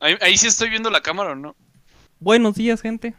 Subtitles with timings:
[0.00, 1.54] Ahí, ahí sí estoy viendo la cámara o no.
[2.18, 3.14] Buenos días, gente.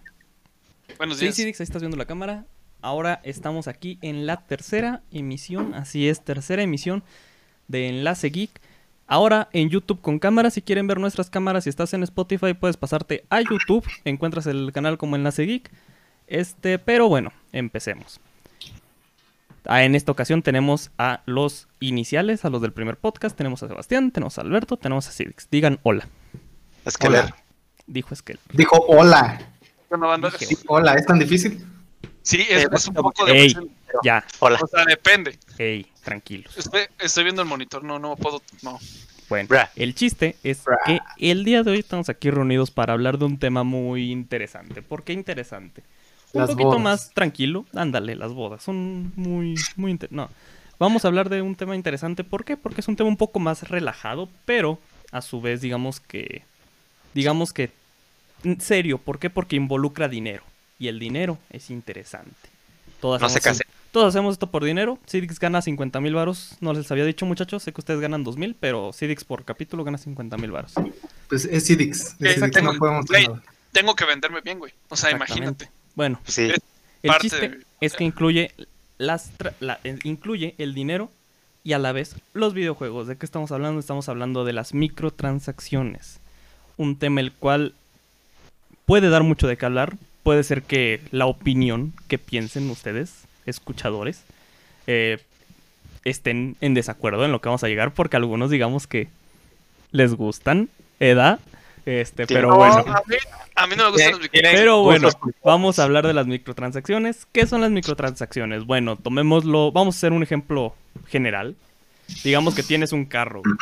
[0.98, 1.36] Buenos Sí, días.
[1.36, 2.46] Cidix, ahí estás viendo la cámara.
[2.82, 7.04] Ahora estamos aquí en la tercera emisión, así es, tercera emisión
[7.68, 8.50] de Enlace Geek.
[9.06, 12.78] Ahora en YouTube con cámara, si quieren ver nuestras cámaras, si estás en Spotify puedes
[12.78, 15.70] pasarte a YouTube, encuentras el canal como Enlace Geek.
[16.26, 18.20] Este, pero bueno, empecemos.
[19.66, 23.68] Ah, en esta ocasión tenemos a los iniciales, a los del primer podcast, tenemos a
[23.68, 25.48] Sebastián, tenemos a Alberto, tenemos a Cidix.
[25.52, 26.08] Digan hola,
[26.86, 27.34] Es que leer.
[27.88, 28.40] dijo Esquel.
[28.54, 29.40] Dijo hola.
[29.90, 31.66] Bueno, banda, Dije, Sí, hola, ¿es tan difícil?
[32.22, 33.34] Sí, es, Eh, es un poco de...
[33.40, 33.56] Ey,
[34.04, 34.58] ya, Hola.
[34.62, 35.38] O sea, depende.
[35.58, 36.58] hey, tranquilos.
[36.58, 38.42] Estoy, estoy viendo el monitor, no, no puedo...
[38.62, 38.80] No.
[39.28, 39.72] Bueno, Bra.
[39.76, 40.78] el chiste es Bra.
[40.86, 44.82] que el día de hoy estamos aquí reunidos para hablar de un tema muy interesante.
[44.82, 45.84] ¿Por qué interesante?
[46.34, 46.82] Un Las poquito bodas.
[46.84, 47.66] más tranquilo.
[47.74, 48.64] Ándale, las bodas.
[48.64, 49.92] Son muy, muy...
[49.92, 50.30] inter- No.
[50.80, 52.24] Vamos a hablar de un tema interesante.
[52.24, 52.56] ¿Por qué?
[52.58, 54.80] Porque es un tema un poco más relajado, pero
[55.12, 56.44] a su vez digamos que...
[57.14, 57.72] Digamos que...
[58.44, 58.98] en serio.
[58.98, 59.30] ¿Por qué?
[59.30, 60.44] Porque involucra dinero.
[60.80, 62.32] Y el dinero es interesante.
[63.00, 63.68] Todas No se hacemos- casen.
[63.92, 64.98] todos hacemos esto por dinero.
[65.08, 66.56] Cidix gana 50 mil varos.
[66.60, 67.64] No les había dicho, muchachos.
[67.64, 70.74] Sé que ustedes ganan 2 mil, pero Cidix por capítulo gana 50 mil varos.
[71.30, 72.80] Pues es Cidix Exactamente.
[72.80, 73.42] no.
[73.72, 74.74] Tengo que venderme bien, güey.
[74.90, 75.70] O sea, imagínate.
[75.96, 76.52] Bueno, Sí.
[77.04, 78.52] el parte chiste de- es que incluye
[78.98, 81.12] las tra- la- eh, incluye el dinero
[81.64, 83.08] y a la vez los videojuegos.
[83.08, 83.80] ¿De qué estamos hablando?
[83.80, 86.20] Estamos hablando de las microtransacciones.
[86.82, 87.76] Un tema el cual
[88.88, 89.98] puede dar mucho de qué hablar.
[90.24, 94.24] Puede ser que la opinión que piensen ustedes, escuchadores,
[94.88, 95.20] eh,
[96.06, 99.10] estén en desacuerdo en lo que vamos a llegar, porque algunos digamos que
[99.92, 101.40] les gustan, edad,
[101.86, 102.74] este, pero No, bueno.
[102.78, 103.16] a, mí,
[103.54, 105.10] a mí no me gustan los Pero bueno,
[105.44, 107.28] vamos a hablar de las microtransacciones.
[107.32, 108.66] ¿Qué son las microtransacciones?
[108.66, 110.74] Bueno, tomémoslo, vamos a hacer un ejemplo
[111.10, 111.56] general.
[112.24, 113.56] Digamos que tienes un carro güey,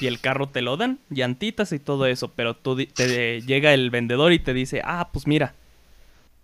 [0.00, 3.90] y el carro te lo dan, llantitas y todo eso, pero tú te llega el
[3.90, 5.54] vendedor y te dice, ah, pues mira,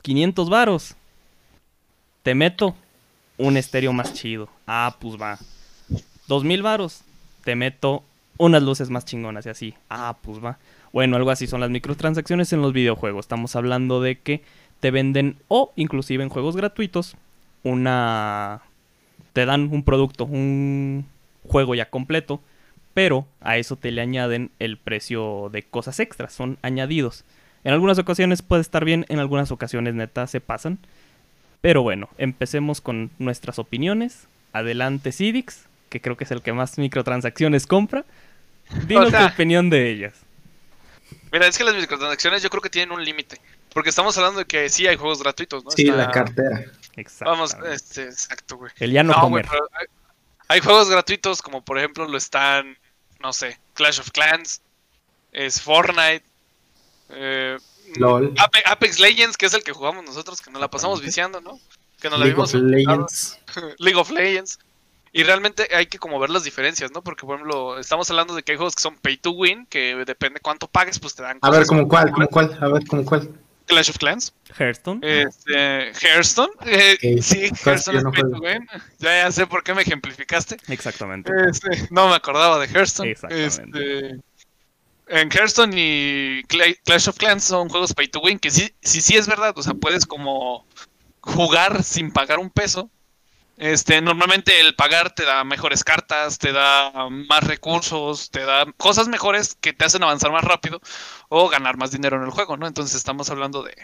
[0.03, 0.97] 500 varos,
[2.23, 2.77] te meto
[3.37, 4.49] un estéreo más chido.
[4.67, 5.39] Ah, pues va.
[6.27, 7.03] 2000 varos,
[7.45, 8.05] te meto
[8.37, 9.75] unas luces más chingonas y así.
[9.89, 10.59] Ah, pues va.
[10.93, 13.25] Bueno, algo así son las microtransacciones en los videojuegos.
[13.25, 14.43] Estamos hablando de que
[14.81, 17.17] te venden o inclusive en juegos gratuitos
[17.63, 18.63] una
[19.33, 21.07] te dan un producto, un
[21.47, 22.41] juego ya completo,
[22.99, 27.25] pero a eso te le añaden el precio de cosas extras, son añadidos.
[27.63, 30.81] En algunas ocasiones puede estar bien, en algunas ocasiones neta se pasan.
[31.61, 34.27] Pero bueno, empecemos con nuestras opiniones.
[34.53, 38.05] Adelante Cidix, que creo que es el que más microtransacciones compra.
[38.89, 40.15] Dinos O sea- tu opinión de ellas.
[41.31, 43.37] Mira, es que las microtransacciones yo creo que tienen un límite.
[43.73, 45.71] Porque estamos hablando de que sí hay juegos gratuitos, ¿no?
[45.71, 46.65] Sí, Está- la cartera.
[46.97, 47.31] Exacto.
[47.31, 48.73] Vamos, este, exacto, güey.
[48.81, 49.47] El ya no, No, comer.
[49.47, 49.87] güey, pero hay,
[50.49, 52.77] hay juegos gratuitos como por ejemplo lo están,
[53.21, 54.61] no sé, Clash of Clans,
[55.33, 56.23] es Fortnite,
[57.11, 57.59] eh,
[57.97, 58.35] LOL.
[58.37, 61.59] Ape- Apex Legends, que es el que jugamos nosotros, que nos la pasamos viciando, ¿no?
[62.01, 63.39] Que nos la League of vimos Legends.
[63.79, 64.59] League of Legends.
[65.11, 67.03] Y realmente hay que como ver las diferencias, ¿no?
[67.03, 69.95] Porque, por ejemplo, estamos hablando de que hay juegos que son pay to win, que
[70.05, 71.67] depende cuánto pagues, pues te dan A ver.
[71.67, 72.11] ¿como cuál?
[72.13, 72.57] ¿Como cuál?
[72.61, 73.31] A ver, ¿como cuál?
[73.69, 74.33] Clash of Clans.
[74.59, 75.01] Hearthstone.
[75.03, 76.51] Este, Hearthstone.
[76.67, 78.45] eh, Ok, Sí, Hearthstone no pay to juego.
[78.47, 78.67] win.
[78.99, 80.57] Ya, ya sé por qué me ejemplificaste.
[80.69, 81.33] Exactamente.
[81.49, 83.11] Este, no me acordaba de Hearthstone.
[83.11, 83.47] Exactamente.
[83.47, 84.21] Este,
[85.11, 89.01] en Hearthstone y Cla- Clash of Clans son juegos pay to win, que sí, sí,
[89.01, 89.53] sí es verdad.
[89.57, 90.67] O sea, puedes como
[91.21, 92.91] jugar sin pagar un peso.
[93.59, 99.09] Este, normalmente el pagar te da mejores cartas, te da más recursos, te da cosas
[99.09, 100.81] mejores que te hacen avanzar más rápido
[101.29, 102.69] o ganar más dinero en el juego, ¿no?
[102.69, 103.75] Entonces estamos hablando de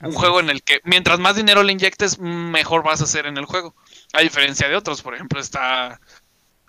[0.00, 3.26] un Así juego en el que mientras más dinero le inyectes, mejor vas a hacer
[3.26, 3.74] en el juego.
[4.14, 6.00] A diferencia de otros, por ejemplo, está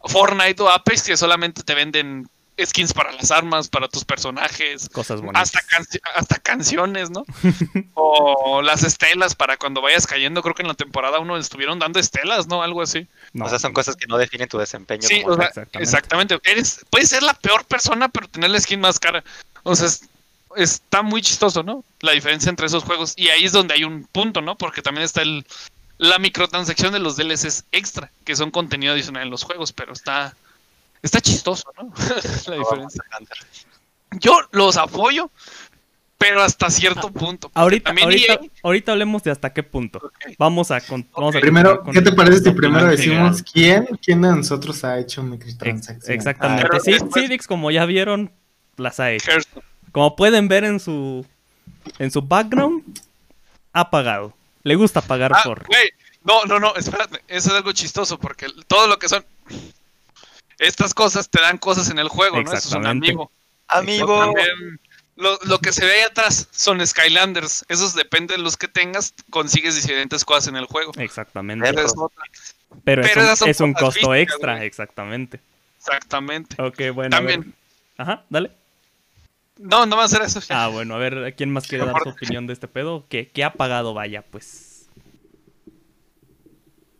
[0.03, 2.27] Fortnite o Apex que solamente te venden
[2.65, 5.43] skins para las armas, para tus personajes, Cosas bonitas.
[5.43, 7.25] hasta, canci- hasta canciones, ¿no?
[7.93, 10.41] o las estelas para cuando vayas cayendo.
[10.41, 12.63] Creo que en la temporada uno estuvieron dando estelas, ¿no?
[12.63, 13.07] Algo así.
[13.33, 15.01] No, o sea, son cosas que no definen tu desempeño.
[15.07, 15.63] Sí, como o sea, tal.
[15.63, 15.83] exactamente.
[15.83, 16.39] exactamente.
[16.43, 19.23] Eres, puedes ser la peor persona, pero tener la skin más cara.
[19.63, 20.03] O sea, es-
[20.55, 21.83] está muy chistoso, ¿no?
[22.01, 23.13] La diferencia entre esos juegos.
[23.15, 24.57] Y ahí es donde hay un punto, ¿no?
[24.57, 25.45] Porque también está el
[26.01, 30.33] la microtransacción de los DLCs extra, que son contenido adicional en los juegos, pero está
[31.01, 31.91] está chistoso, ¿no?
[32.47, 33.03] la diferencia.
[34.19, 35.29] Yo los apoyo,
[36.17, 37.49] pero hasta cierto punto.
[37.49, 40.11] porque Ahorita, también ahorita, EA ahorita hablemos de hasta qué punto.
[40.37, 44.21] Vamos a, con- vamos a Primero, con- ¿qué te parece si primero decimos quién, quién
[44.21, 46.09] de nosotros ha hecho microtransacciones?
[46.09, 46.63] Exactamente.
[46.69, 48.31] Pero Sí, después- Cidix, como ya vieron,
[48.77, 49.31] las ha hecho.
[49.91, 51.25] Como pueden ver en su
[51.97, 52.83] en su background,
[53.73, 54.33] ha pagado.
[54.63, 55.65] Le gusta pagar Ah, por.
[56.23, 59.23] no, no, no, espérate, eso es algo chistoso porque todo lo que son
[60.59, 62.51] estas cosas te dan cosas en el juego, ¿no?
[62.51, 63.31] Eso es un amigo.
[63.67, 64.19] Amigo.
[64.19, 64.79] también
[65.15, 67.65] Lo, lo que se ve ahí atrás son Skylanders.
[67.67, 70.91] Esos depende de los que tengas, consigues diferentes cosas en el juego.
[70.97, 71.69] Exactamente.
[72.83, 74.67] Pero, es un, es un costo físicas, extra, güey.
[74.67, 75.39] exactamente.
[75.77, 76.61] Exactamente.
[76.61, 77.15] Ok, bueno.
[77.15, 77.53] También.
[77.97, 78.51] Ajá, dale.
[79.57, 80.39] No, no va a ser eso.
[80.49, 83.05] Ah, bueno, a ver, ¿quién más quiere dar su opinión de este pedo?
[83.09, 84.68] ¿Qué, qué ha pagado, vaya, pues?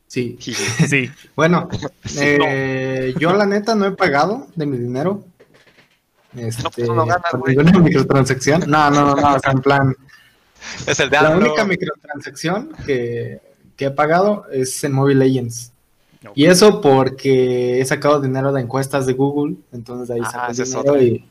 [0.09, 0.37] Sí.
[0.41, 1.09] Sí.
[1.35, 1.69] Bueno,
[2.19, 5.23] eh, yo la neta no he pagado de mi dinero.
[6.35, 8.63] Este, pues, no ganas, por ninguna microtransacción.
[8.67, 9.95] No, no, no, no, o sea, en plan,
[10.85, 13.39] Es el de la única microtransacción que,
[13.77, 15.71] que he pagado es en Mobile Legends.
[16.35, 20.93] Y eso porque he sacado dinero de encuestas de Google, entonces de ahí Ah, saco
[20.93, 21.25] dinero y,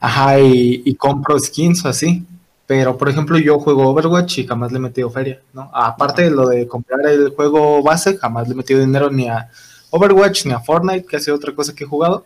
[0.00, 2.26] ajá, y, y compro skins o así.
[2.66, 5.70] Pero, por ejemplo, yo juego Overwatch y jamás le he metido feria, ¿no?
[5.72, 9.48] Aparte de lo de comprar el juego base, jamás le he metido dinero ni a
[9.90, 12.24] Overwatch ni a Fortnite, que ha sido otra cosa que he jugado.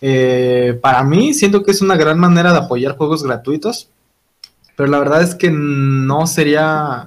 [0.00, 3.88] Eh, para mí, siento que es una gran manera de apoyar juegos gratuitos,
[4.76, 7.06] pero la verdad es que no sería,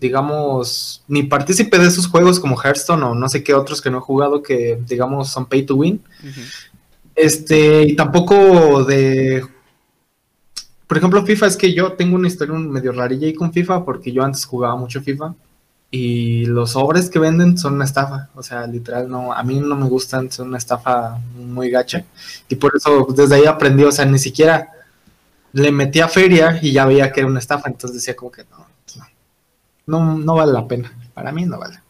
[0.00, 3.98] digamos, ni partícipe de esos juegos como Hearthstone o no sé qué otros que no
[3.98, 6.02] he jugado que, digamos, son pay to win.
[7.14, 9.46] Este, y tampoco de.
[10.94, 13.84] Por ejemplo, FIFA es que yo tengo una historia un medio rarilla ahí con FIFA
[13.84, 15.34] porque yo antes jugaba mucho FIFA
[15.90, 18.28] y los sobres que venden son una estafa.
[18.36, 22.04] O sea, literal, no, a mí no me gustan, son una estafa muy gacha.
[22.48, 24.70] Y por eso desde ahí aprendí, o sea, ni siquiera
[25.52, 27.68] le metía feria y ya veía que era una estafa.
[27.68, 28.64] Entonces decía como que no,
[29.86, 30.92] no, no, no vale la pena.
[31.12, 31.80] Para mí no vale.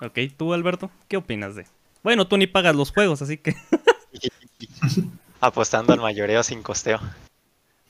[0.00, 1.66] Ok, tú, Alberto, ¿qué opinas de?
[2.04, 3.56] Bueno, tú ni pagas los juegos, así que.
[5.40, 7.00] Apostando al mayoreo sin costeo.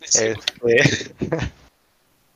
[0.04, 0.34] Sí,
[0.66, 1.14] Este,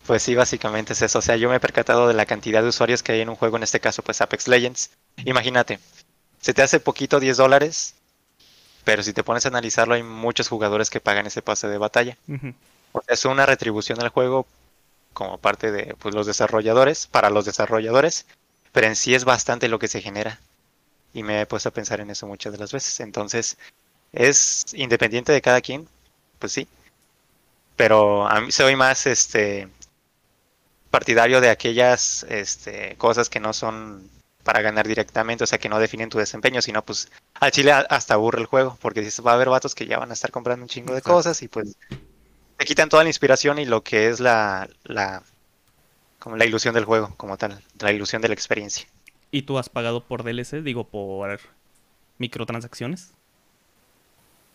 [0.07, 1.19] pues sí, básicamente es eso.
[1.19, 3.37] O sea, yo me he percatado de la cantidad de usuarios que hay en un
[3.37, 4.91] juego, en este caso, pues Apex Legends.
[5.25, 5.79] Imagínate,
[6.41, 7.95] se te hace poquito 10 dólares,
[8.85, 12.17] pero si te pones a analizarlo, hay muchos jugadores que pagan ese pase de batalla.
[12.93, 14.47] O sea, es una retribución del juego
[15.13, 18.27] como parte de pues, los desarrolladores, para los desarrolladores,
[18.73, 20.41] pero en sí es bastante lo que se genera.
[21.13, 23.01] Y me he puesto a pensar en eso muchas de las veces.
[23.01, 23.59] Entonces,
[24.13, 25.89] es independiente de cada quien,
[26.39, 26.69] pues sí.
[27.77, 29.69] Pero a mí soy más este
[30.91, 34.11] partidario de aquellas este, cosas que no son
[34.43, 38.15] para ganar directamente, o sea, que no definen tu desempeño, sino pues al chile hasta
[38.15, 40.65] aburre el juego, porque dices, va a haber vatos que ya van a estar comprando
[40.65, 41.77] un chingo de cosas y pues
[42.57, 45.23] te quitan toda la inspiración y lo que es la, la
[46.19, 48.87] como la ilusión del juego como tal, la ilusión de la experiencia.
[49.31, 50.63] ¿Y tú has pagado por DLC?
[50.63, 51.41] Digo, por
[52.19, 53.13] microtransacciones.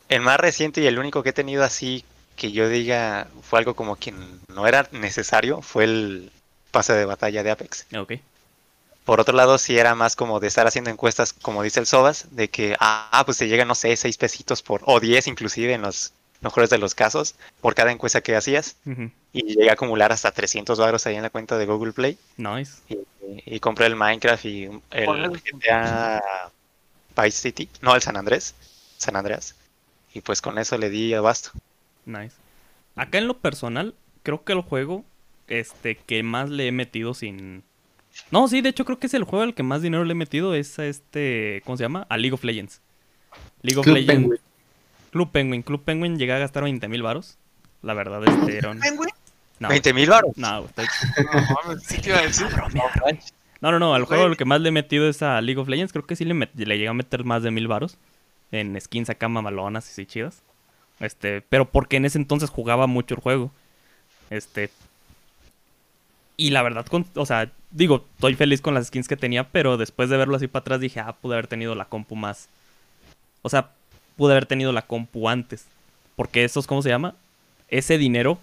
[0.10, 2.04] El más reciente y el único que he tenido así
[2.36, 4.13] que yo diga fue algo como que
[4.48, 6.31] no era necesario fue el
[6.72, 7.88] pase de batalla de Apex.
[7.98, 8.13] Ok.
[9.06, 12.28] Por otro lado, sí era más como de estar haciendo encuestas, como dice el Sobas,
[12.31, 15.84] de que, ah, pues te llegan, no sé, 6 pesitos por, o 10 inclusive en
[15.84, 16.12] los
[16.42, 18.78] mejores de los casos, por cada encuesta que hacías,
[19.31, 22.74] y llegué a acumular hasta 300 dólares ahí en la cuenta de Google Play, Nice.
[22.90, 22.98] y,
[23.46, 25.42] y compré el Minecraft y el.
[25.42, 26.22] GTA
[27.16, 28.56] Vice City, no, el San Andrés,
[28.98, 29.56] San Andreas,
[30.15, 31.51] y pues con eso le di abasto.
[32.06, 32.35] Nice.
[32.95, 35.06] Acá en lo personal, creo que el juego
[35.47, 37.62] este que más le he metido sin
[38.31, 40.15] No, sí, de hecho creo que es el juego al que más dinero le he
[40.15, 42.07] metido es a este, ¿cómo se llama?
[42.09, 42.81] A League of Legends.
[43.62, 44.21] League of Club Legends.
[44.23, 44.39] Penguin.
[45.12, 47.38] Club Penguin, Club Penguin llegué a gastar 20 mil varos.
[47.81, 49.09] La verdad, este era un- güey?
[49.59, 50.31] No, 20 mil baros.
[50.37, 50.68] no, No,
[51.63, 52.47] mames, sí te iba a decir.
[53.61, 55.68] no, no, no, al juego al que más le he metido es a League of
[55.68, 55.92] Legends.
[55.94, 57.97] Creo que sí le, met- le llegué a meter más de mil varos.
[58.52, 60.42] En skins acá mamalonas y así chidas.
[60.99, 63.52] Este, pero porque en ese entonces jugaba mucho el juego.
[64.30, 64.69] Este.
[66.37, 69.78] Y la verdad, con- o sea, digo, estoy feliz con las skins que tenía, pero
[69.78, 72.49] después de verlo así para atrás dije, ah, pude haber tenido la compu más.
[73.42, 73.71] O sea,
[74.18, 75.66] pude haber tenido la compu antes.
[76.16, 77.16] Porque esos, ¿cómo se llama?
[77.69, 78.40] Ese dinero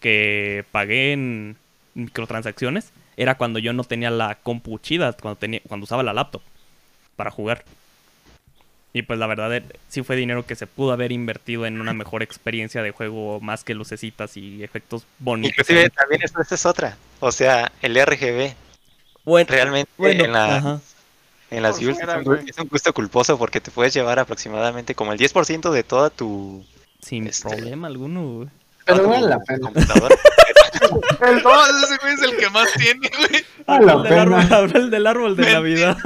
[0.00, 1.56] que pagué en
[1.94, 6.42] microtransacciones era cuando yo no tenía la compu chida, cuando, tenía, cuando usaba la laptop
[7.16, 7.64] para jugar.
[8.92, 11.92] Y pues la verdad, eh, sí fue dinero que se pudo haber invertido en una
[11.92, 15.58] mejor experiencia de juego, más que lucecitas y efectos bonitos.
[15.58, 16.96] Inclusive también esta esta es otra.
[17.20, 18.54] O sea, el RGB
[19.24, 20.80] Bueno, realmente bueno, en, la-
[21.50, 22.48] en las es, un, güey.
[22.48, 26.64] es un gusto culposo porque te puedes llevar aproximadamente como el 10% de toda tu,
[27.02, 28.22] sin este- problema alguno.
[28.36, 28.48] güey.
[28.86, 29.70] Pero vale la pena.
[30.88, 33.44] ese güey es el que más tiene, güey.
[33.66, 34.78] Vale la Habla del árbol, pena.
[34.84, 35.52] el del árbol de.
[35.52, 35.96] Navidad.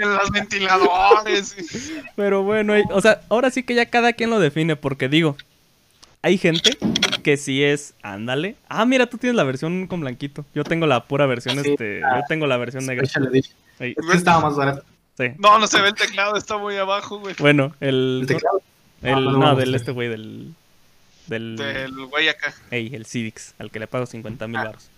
[0.00, 1.56] En los ventiladores.
[2.16, 5.36] Pero bueno, o sea, ahora sí que ya cada quien lo define, porque digo,
[6.22, 6.76] hay gente
[7.22, 8.56] que sí es, ándale.
[8.68, 10.44] Ah, mira, tú tienes la versión con blanquito.
[10.54, 13.06] Yo tengo la pura versión, Sí, este, ah, yo tengo la versión negra.
[13.78, 14.84] Que estaba más barato.
[15.16, 15.24] sí.
[15.38, 17.34] No, no se ve el teclado, está muy abajo, güey.
[17.38, 18.62] Bueno, el, El teclado.
[19.02, 19.76] el- Ah, no, no, no, del sí.
[19.76, 20.54] este güey, del,
[21.28, 22.52] Del, Del güey acá.
[22.70, 24.88] ey, el Cidix, al que le pago 50 mil Ah, baros.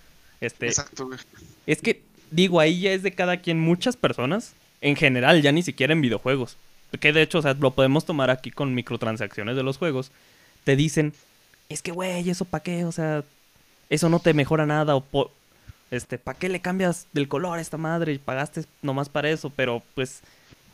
[0.41, 1.19] Este, Exacto, güey.
[1.67, 3.61] es que, digo, ahí ya es de cada quien.
[3.61, 6.57] Muchas personas, en general, ya ni siquiera en videojuegos.
[7.01, 10.11] Que de hecho, o sea, lo podemos tomar aquí con microtransacciones de los juegos.
[10.65, 11.13] Te dicen,
[11.69, 12.85] es que, güey, ¿eso para qué?
[12.85, 13.23] O sea,
[13.89, 14.97] eso no te mejora nada.
[14.97, 15.31] O po-
[15.91, 18.13] este, ¿para qué le cambias del color a esta madre?
[18.13, 19.51] Y pagaste nomás para eso.
[19.55, 20.21] Pero, pues,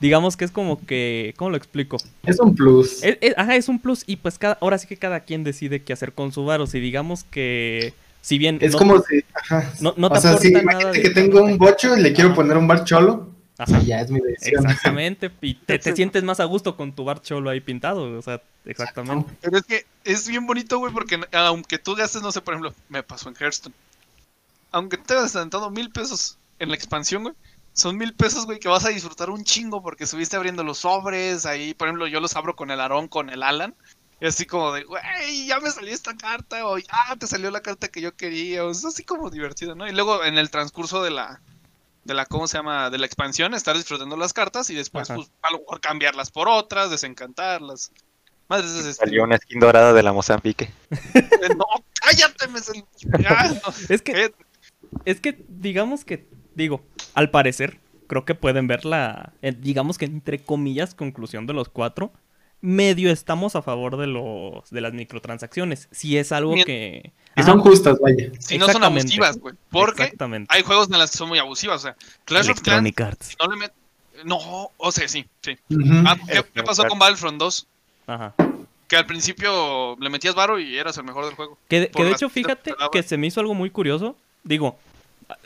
[0.01, 1.99] digamos que es como que, ¿cómo lo explico?
[2.25, 3.03] Es un plus.
[3.03, 5.83] Es, es- ajá, es un plus y pues cada, ahora sí que cada quien decide
[5.83, 6.67] qué hacer con su varo.
[6.67, 9.23] Si digamos que, si bien Es no- como si.
[9.35, 9.71] Ajá.
[9.81, 12.15] no, no te o sea, si nada imagínate de- que tengo un bocho y le
[12.15, 14.67] quiero poner un bar cholo, Ajá, y ya es mi decisión.
[14.67, 18.23] exactamente, y te, te sientes más a gusto con tu bar cholo ahí pintado, o
[18.23, 19.33] sea, exactamente.
[19.41, 22.75] Pero es que es bien bonito, güey, porque aunque tú gastes, no sé, por ejemplo,
[22.89, 23.75] me pasó en Hearthstone.
[24.73, 27.35] Aunque te hayas sentado mil pesos en la expansión, güey,
[27.77, 31.45] son mil pesos, güey, que vas a disfrutar un chingo porque estuviste abriendo los sobres.
[31.45, 33.75] Ahí, por ejemplo, yo los abro con el Aarón, con el Alan.
[34.19, 37.61] Y así como de, güey, ya me salió esta carta, o ya te salió la
[37.61, 38.65] carta que yo quería.
[38.65, 39.87] O es así como divertido, ¿no?
[39.87, 41.43] Y luego en el transcurso de la,
[42.07, 42.89] de la, ¿cómo se llama?
[42.91, 45.17] De la expansión, estar disfrutando las cartas y después, Ajá.
[45.17, 47.91] pues, a lo mejor cambiarlas por otras, desencantarlas.
[48.49, 50.71] Madres, es este, Salió una skin dorada de la Mozambique.
[51.15, 51.65] eh, No,
[52.01, 54.35] cállate, me sal- no, Es que, cállate.
[55.05, 56.85] es que, digamos que, digo,
[57.15, 61.69] al parecer, creo que pueden ver la, eh, digamos que entre comillas, conclusión de los
[61.69, 62.13] cuatro.
[62.67, 65.87] Medio estamos a favor de los de las microtransacciones.
[65.93, 66.67] Si es algo Bien.
[66.67, 67.13] que.
[67.37, 68.33] Y Ajá, son justas, vaya.
[68.41, 69.55] Si no son abusivas, güey.
[69.71, 70.53] Porque Exactamente.
[70.53, 71.77] hay juegos en las que son muy abusivas.
[71.77, 73.73] O sea, Clash of Clans, no le met...
[74.25, 75.57] No, o sea, sí, sí.
[76.05, 76.17] Ah,
[76.53, 77.67] ¿qué, pasó con Battlefront 2?
[78.09, 78.35] Ajá.
[78.89, 81.59] Que al principio le metías varo y eras el mejor del juego.
[81.69, 84.17] Que de, que de hecho, fíjate que se me hizo algo muy curioso.
[84.43, 84.77] Digo,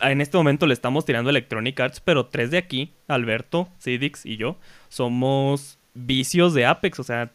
[0.00, 4.38] en este momento le estamos tirando Electronic Arts, pero tres de aquí, Alberto, Sidix y
[4.38, 4.56] yo,
[4.88, 6.98] somos vicios de Apex.
[7.00, 7.30] O sea,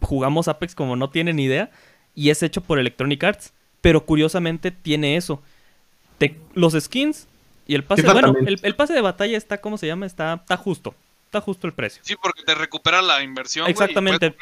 [0.00, 1.70] jugamos Apex como no tienen idea
[2.14, 3.52] y es hecho por Electronic Arts.
[3.80, 5.42] Pero curiosamente tiene eso.
[6.18, 7.26] Te- los skins
[7.66, 8.02] y el pase...
[8.02, 10.06] Bueno, el, el pase de batalla está, ¿cómo se llama?
[10.06, 10.94] Está, está justo.
[11.26, 12.02] Está justo el precio.
[12.04, 13.66] Sí, porque te recupera la inversión.
[13.66, 14.34] Exactamente,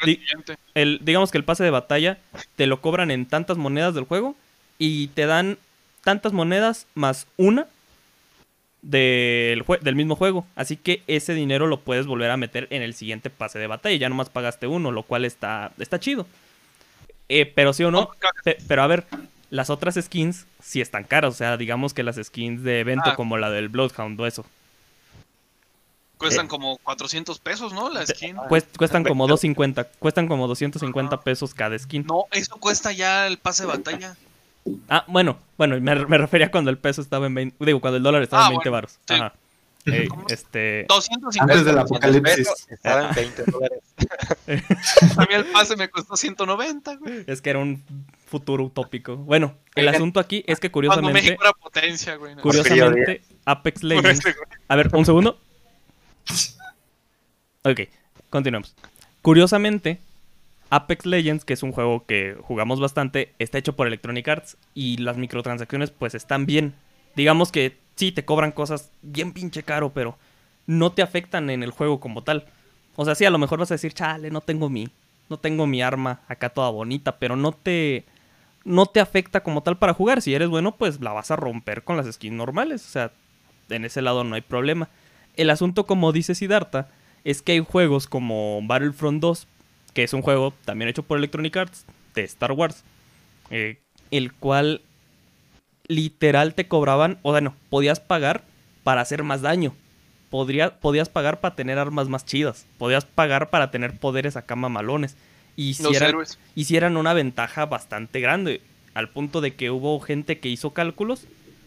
[0.75, 2.19] el, digamos que el pase de batalla
[2.57, 4.35] te lo cobran en tantas monedas del juego
[4.77, 5.57] y te dan
[6.03, 7.67] tantas monedas más una
[8.81, 10.45] del, jue- del mismo juego.
[10.55, 13.95] Así que ese dinero lo puedes volver a meter en el siguiente pase de batalla.
[13.95, 16.25] Ya nomás pagaste uno, lo cual está, está chido.
[17.29, 18.09] Eh, pero sí o no,
[18.43, 19.05] pe- pero a ver,
[19.49, 21.33] las otras skins sí están caras.
[21.33, 23.15] O sea, digamos que las skins de evento Ah.
[23.15, 24.45] como la del Bloodhound o eso.
[26.17, 27.89] Cuestan eh, como 400 pesos, ¿no?
[27.89, 28.35] La skin.
[28.35, 31.23] Cuest- cuestan como 250, cuestan como 250 Ajá.
[31.23, 32.05] pesos cada skin.
[32.05, 34.15] No, eso cuesta ya el pase de batalla.
[34.89, 38.03] Ah, bueno, bueno, me, me refería cuando el peso estaba en 20, digo, cuando el
[38.03, 38.99] dólar estaba Ah, en 20 bueno, varos.
[39.07, 39.13] sí.
[39.15, 39.33] Ajá.
[40.29, 42.67] Este, 250 Antes del 200 apocalipsis.
[42.69, 43.79] Estaba en 20 dólares.
[45.17, 47.23] A mí el pase me costó 190, güey.
[47.25, 47.83] es que era un
[48.27, 49.17] futuro utópico.
[49.17, 52.35] Bueno, el Oigan, asunto aquí es que Cuando curiosamente, México era potencia, güey.
[52.35, 52.43] ¿no?
[52.43, 54.21] curiosamente, Apex Legends.
[54.67, 55.39] A ver, un segundo.
[57.63, 57.79] Ok,
[58.29, 58.75] continuemos.
[59.23, 59.99] Curiosamente,
[60.71, 64.97] Apex Legends, que es un juego que jugamos bastante, está hecho por Electronic Arts y
[64.97, 66.73] las microtransacciones pues están bien.
[67.13, 70.17] Digamos que sí, te cobran cosas bien pinche caro, pero
[70.67, 72.45] no te afectan en el juego como tal.
[72.95, 74.89] O sea, sí, a lo mejor vas a decir, chale, no tengo mi,
[75.29, 78.05] no tengo mi arma acá toda bonita, pero no te,
[78.63, 80.21] no te afecta como tal para jugar.
[80.21, 82.85] Si eres bueno, pues la vas a romper con las skins normales.
[82.85, 83.11] O sea,
[83.69, 84.87] en ese lado no hay problema.
[85.35, 86.87] El asunto, como dice Siddhartha,
[87.25, 89.47] es que hay juegos como Battlefront 2,
[89.93, 92.83] que es un juego también hecho por Electronic Arts, de Star Wars,
[93.49, 93.79] eh,
[94.11, 94.81] el cual
[95.87, 98.43] literal te cobraban, o bueno, podías pagar
[98.83, 99.73] para hacer más daño.
[100.29, 102.65] Podría, podías pagar para tener armas más chidas.
[102.77, 105.17] Podías pagar para tener poderes acá mamalones.
[105.57, 106.39] Y si Los eran, héroes.
[106.55, 108.61] hicieran una ventaja bastante grande.
[108.93, 111.25] Al punto de que hubo gente que hizo cálculos.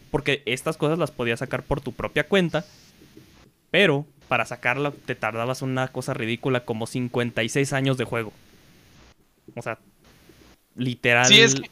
[0.09, 2.65] Porque estas cosas las podías sacar por tu propia cuenta.
[3.69, 8.33] Pero para sacarla te tardabas una cosa ridícula como 56 años de juego.
[9.55, 9.77] O sea,
[10.75, 11.27] literal.
[11.27, 11.69] Sí, es que-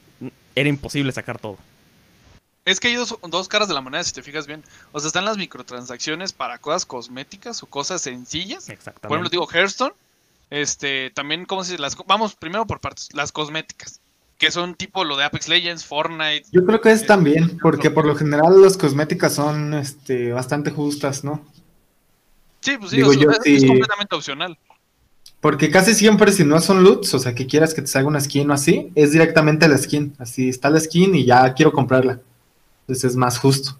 [0.56, 1.58] Era imposible sacar todo.
[2.66, 4.64] Es que hay dos, dos caras de la moneda, si te fijas bien.
[4.94, 8.70] O sea, están las microtransacciones para cosas cosméticas o cosas sencillas.
[8.70, 9.08] Exactamente.
[9.08, 9.94] Por ejemplo, digo, Hearthstone.
[10.50, 11.82] Este, también, ¿cómo se dice?
[11.82, 13.10] Las, vamos primero por partes.
[13.14, 14.00] Las cosméticas.
[14.38, 16.46] Que son tipo lo de Apex Legends, Fortnite.
[16.52, 21.24] Yo creo que es también, porque por lo general las cosméticas son este, bastante justas,
[21.24, 21.44] ¿no?
[22.64, 24.58] Sí, pues sí, Digo, o sea, yo es, completamente opcional.
[25.42, 28.22] Porque casi siempre si no son loots, o sea, que quieras que te salga una
[28.22, 30.16] skin o así, es directamente la skin.
[30.18, 32.22] Así está la skin y ya quiero comprarla.
[32.84, 33.78] Entonces es más justo.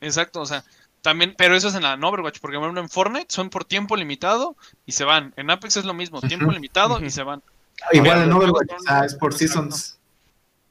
[0.00, 0.64] Exacto, o sea,
[1.02, 3.64] también, pero eso es en la en Overwatch, porque por ejemplo en Fortnite son por
[3.64, 5.32] tiempo limitado y se van.
[5.36, 7.42] En Apex es lo mismo, tiempo limitado y se van.
[7.92, 9.54] Igual Ya, en Overwatch, o sea, es por Exacto.
[9.54, 9.98] seasons.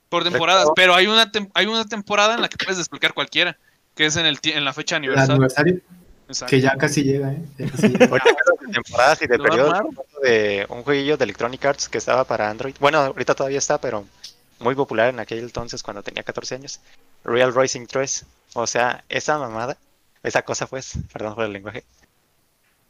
[0.10, 3.58] Por temporadas, pero hay una, tem- hay una temporada en la que puedes desbloquear cualquiera,
[3.96, 5.80] que es en, el, en la fecha de El aniversario.
[6.28, 6.50] Exacto.
[6.50, 7.46] que ya casi llega, ¿eh?
[7.58, 8.06] Ya casi llega.
[8.10, 11.66] Ahorita hablando de temporadas y de ¿Lo va a periodos de un jueguillo de Electronic
[11.66, 12.76] Arts que estaba para Android.
[12.80, 14.06] Bueno, ahorita todavía está, pero
[14.60, 16.80] muy popular en aquel entonces cuando tenía 14 años.
[17.24, 18.26] Real Racing 3.
[18.54, 19.78] O sea, esa mamada,
[20.24, 21.84] esa cosa pues, perdón por el lenguaje.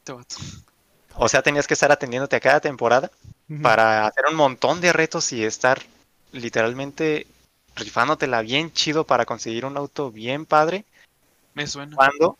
[0.08, 0.36] Vato.
[1.16, 3.12] O sea, tenías que estar atendiéndote a cada temporada
[3.62, 5.82] para hacer un montón de retos y estar
[6.32, 7.28] literalmente
[7.76, 10.86] rifándotela bien chido para conseguir un auto bien padre
[11.54, 11.96] Me suena.
[11.96, 12.38] cuando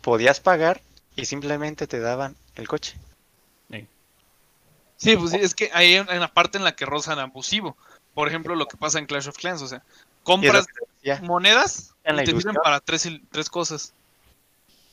[0.00, 0.80] podías pagar
[1.16, 2.96] y simplemente te daban el coche.
[4.96, 7.76] Sí, pues es que hay una parte en la que rozan abusivo.
[8.12, 9.82] Por ejemplo, lo que pasa en Clash of Clans, o sea,
[10.22, 10.66] compras
[11.22, 13.94] monedas En la y te sirven para tres, tres cosas.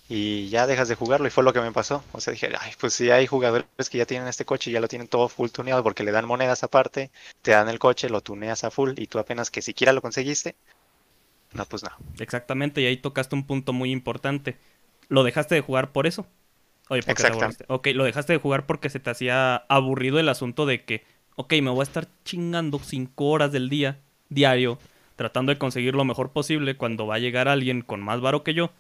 [0.10, 2.04] y ya dejas de jugarlo y fue lo que me pasó.
[2.14, 4.80] O sea, dije, ay, pues si hay jugadores que ya tienen este coche y ya
[4.80, 7.12] lo tienen todo full tuneado porque le dan monedas aparte,
[7.42, 10.56] te dan el coche, lo tuneas a full y tú apenas que siquiera lo conseguiste.
[11.54, 11.90] No, pues no.
[12.20, 14.58] Exactamente, y ahí tocaste un punto muy importante.
[15.10, 16.26] ¿Lo dejaste de jugar por eso?
[16.90, 17.66] Oye, ¿por qué te Exactamente.
[17.68, 21.04] Ok, lo dejaste de jugar porque se te hacía aburrido el asunto de que,
[21.36, 24.00] ok, me voy a estar chingando cinco horas del día,
[24.30, 24.80] diario,
[25.16, 28.54] tratando de conseguir lo mejor posible cuando va a llegar alguien con más varo que
[28.54, 28.72] yo,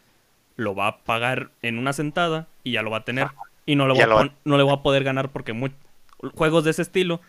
[0.55, 3.27] lo va a pagar en una sentada y ya lo va a tener.
[3.65, 5.53] Y no, le voy a lo no le voy a poder ganar porque
[6.34, 7.19] juegos de ese estilo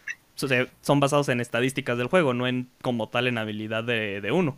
[0.83, 4.57] son basados en estadísticas del juego, no en como tal en habilidad de, de uno.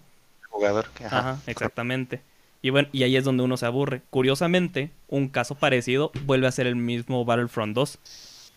[0.50, 0.86] Jugador.
[1.04, 2.22] Ajá, exactamente.
[2.62, 4.02] Y bueno, y ahí es donde uno se aburre.
[4.10, 7.98] Curiosamente, un caso parecido vuelve a ser el mismo Battlefront 2.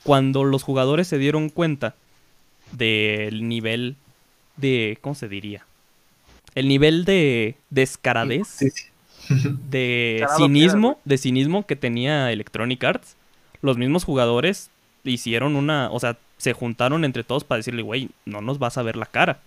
[0.03, 1.95] Cuando los jugadores se dieron cuenta
[2.72, 3.95] del nivel
[4.57, 4.98] de.
[5.01, 5.65] ¿Cómo se diría?
[6.55, 8.86] El nivel de descaradez, Sí, sí.
[9.69, 13.15] de cinismo, de cinismo que tenía Electronic Arts.
[13.62, 14.69] Los mismos jugadores
[15.05, 15.89] hicieron una.
[15.91, 19.05] O sea, se juntaron entre todos para decirle, güey, no nos vas a ver la
[19.05, 19.39] cara.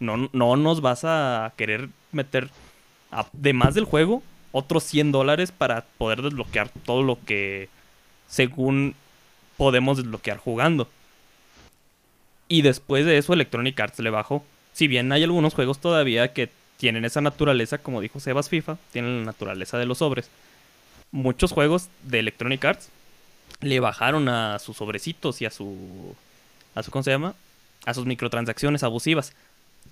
[0.00, 2.50] No, no nos vas a querer meter,
[3.10, 7.68] además del juego, otros 100 dólares para poder desbloquear todo lo que,
[8.28, 8.94] según
[9.56, 10.88] podemos desbloquear jugando.
[12.48, 14.44] Y después de eso, Electronic Arts le bajó.
[14.72, 19.18] Si bien hay algunos juegos todavía que tienen esa naturaleza, como dijo Sebas FIFA, tienen
[19.18, 20.30] la naturaleza de los sobres.
[21.10, 22.88] Muchos juegos de Electronic Arts
[23.60, 26.14] le bajaron a sus sobrecitos y a su.
[26.74, 27.34] a su ¿Cómo se llama?
[27.84, 29.34] A sus microtransacciones abusivas.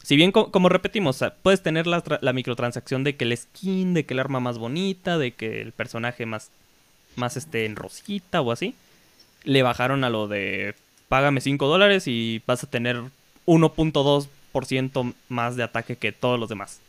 [0.02, 3.94] Si bien, co- como repetimos, puedes tener la, tra- la microtransacción de que el skin,
[3.94, 6.50] de que el arma más bonita, de que el personaje más,
[7.16, 8.74] más este, en rosita o así.
[9.44, 10.74] Le bajaron a lo de
[11.08, 13.00] págame 5 dólares y vas a tener
[13.46, 16.80] 1.2% más de ataque que todos los demás.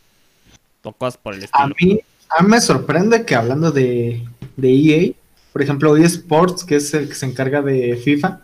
[0.82, 1.74] O cosas por el A estilo.
[1.80, 5.12] mí, a mí me sorprende que hablando de, de EA,
[5.52, 8.40] por ejemplo, EA Sports, que es el que se encarga de FIFA,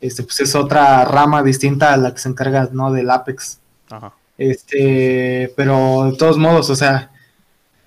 [0.00, 2.92] este, pues es otra rama distinta a la que se encarga ¿no?
[2.92, 3.58] del Apex.
[3.92, 4.14] Ajá.
[4.38, 7.10] Este, pero de todos modos, o sea,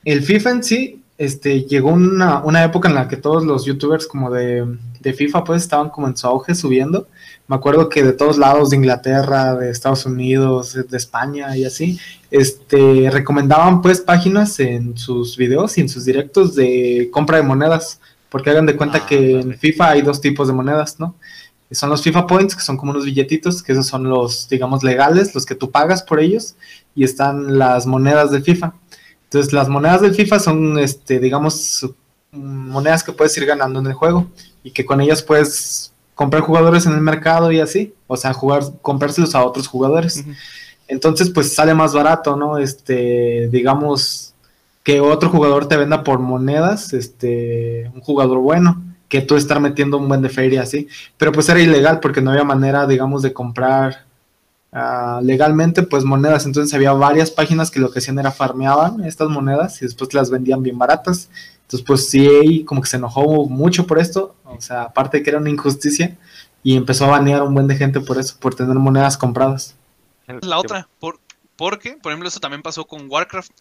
[0.03, 4.05] el FIFA en sí, este, llegó una, una época en la que todos los youtubers
[4.05, 4.65] como de,
[4.99, 7.07] de FIFA pues estaban como en su auge subiendo.
[7.47, 11.99] Me acuerdo que de todos lados, de Inglaterra, de Estados Unidos, de España y así,
[12.31, 17.99] este, recomendaban pues páginas en sus videos y en sus directos de compra de monedas,
[18.29, 19.39] porque hagan de cuenta Ah, que vale.
[19.41, 21.15] en FIFA hay dos tipos de monedas, ¿no?
[21.71, 25.33] Son los FIFA Points, que son como unos billetitos, que esos son los, digamos, legales,
[25.33, 26.55] los que tú pagas por ellos,
[26.95, 28.73] y están las monedas del FIFA.
[29.23, 31.89] Entonces, las monedas del FIFA son, este, digamos,
[32.31, 34.27] monedas que puedes ir ganando en el juego,
[34.63, 38.63] y que con ellas puedes comprar jugadores en el mercado y así, o sea, jugar,
[38.81, 40.23] comprárselos a otros jugadores.
[40.87, 42.57] Entonces, pues sale más barato, ¿no?
[42.57, 44.33] Este, digamos,
[44.83, 49.97] que otro jugador te venda por monedas, este, un jugador bueno, que tú estar metiendo
[49.97, 50.87] un buen de feria así.
[51.17, 54.05] Pero pues era ilegal porque no había manera, digamos, de comprar
[54.71, 56.45] ah, legalmente, pues monedas.
[56.45, 60.29] Entonces había varias páginas que lo que hacían era farmeaban estas monedas y después las
[60.29, 61.29] vendían bien baratas.
[61.63, 64.35] Entonces, pues sí, como que se enojó mucho por esto.
[64.43, 66.15] O sea, aparte de que era una injusticia,
[66.65, 69.75] y empezó a banear a un buen de gente por eso, por tener monedas compradas.
[70.41, 71.19] La otra, por,
[71.55, 73.51] porque, por ejemplo, eso también pasó con Warcraft,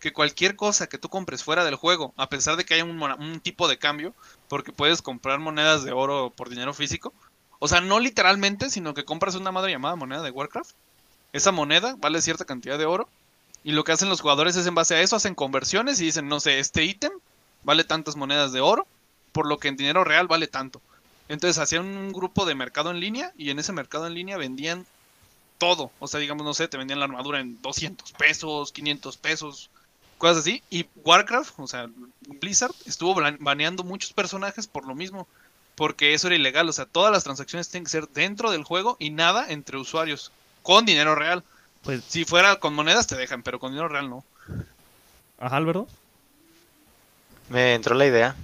[0.00, 3.40] que cualquier cosa que tú compres fuera del juego, a pesar de que haya un
[3.40, 4.14] tipo de cambio,
[4.48, 7.12] porque puedes comprar monedas de oro por dinero físico,
[7.58, 10.72] o sea, no literalmente, sino que compras una madre llamada moneda de Warcraft,
[11.32, 13.08] esa moneda vale cierta cantidad de oro,
[13.64, 16.28] y lo que hacen los jugadores es en base a eso, hacen conversiones y dicen,
[16.28, 17.12] no sé, este ítem
[17.62, 18.86] vale tantas monedas de oro,
[19.32, 20.80] por lo que en dinero real vale tanto.
[21.28, 24.86] Entonces hacían un grupo de mercado en línea y en ese mercado en línea vendían
[25.58, 25.90] todo.
[25.98, 29.70] O sea, digamos, no sé, te vendían la armadura en 200 pesos, 500 pesos,
[30.18, 30.62] cosas así.
[30.68, 31.88] Y Warcraft, o sea,
[32.40, 35.26] Blizzard, estuvo ban- baneando muchos personajes por lo mismo.
[35.76, 36.68] porque eso era ilegal.
[36.68, 40.30] O sea, todas las transacciones tienen que ser dentro del juego y nada entre usuarios,
[40.62, 41.42] con dinero real.
[41.82, 44.24] Pues, Si fuera con monedas te dejan, pero con dinero real no.
[45.40, 45.88] ajá, Alberto.
[47.48, 48.36] Me entró la idea.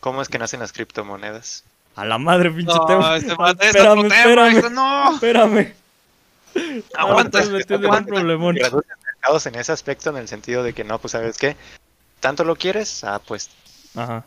[0.00, 1.64] ¿Cómo es que nacen las criptomonedas?
[1.96, 3.16] A la madre, pinche No, tema.
[3.16, 4.58] este este espérame, tema, espérame.
[4.58, 5.14] hijo, no.
[5.14, 5.74] Espérame.
[6.94, 8.06] Aguanta, Ah, en un aguanta.
[8.12, 8.54] problemón.
[8.56, 11.56] Mercados en ese aspecto en el sentido de que no, pues sabes qué,
[12.22, 13.50] tanto lo quieres, ah, pues
[13.94, 14.24] Ajá.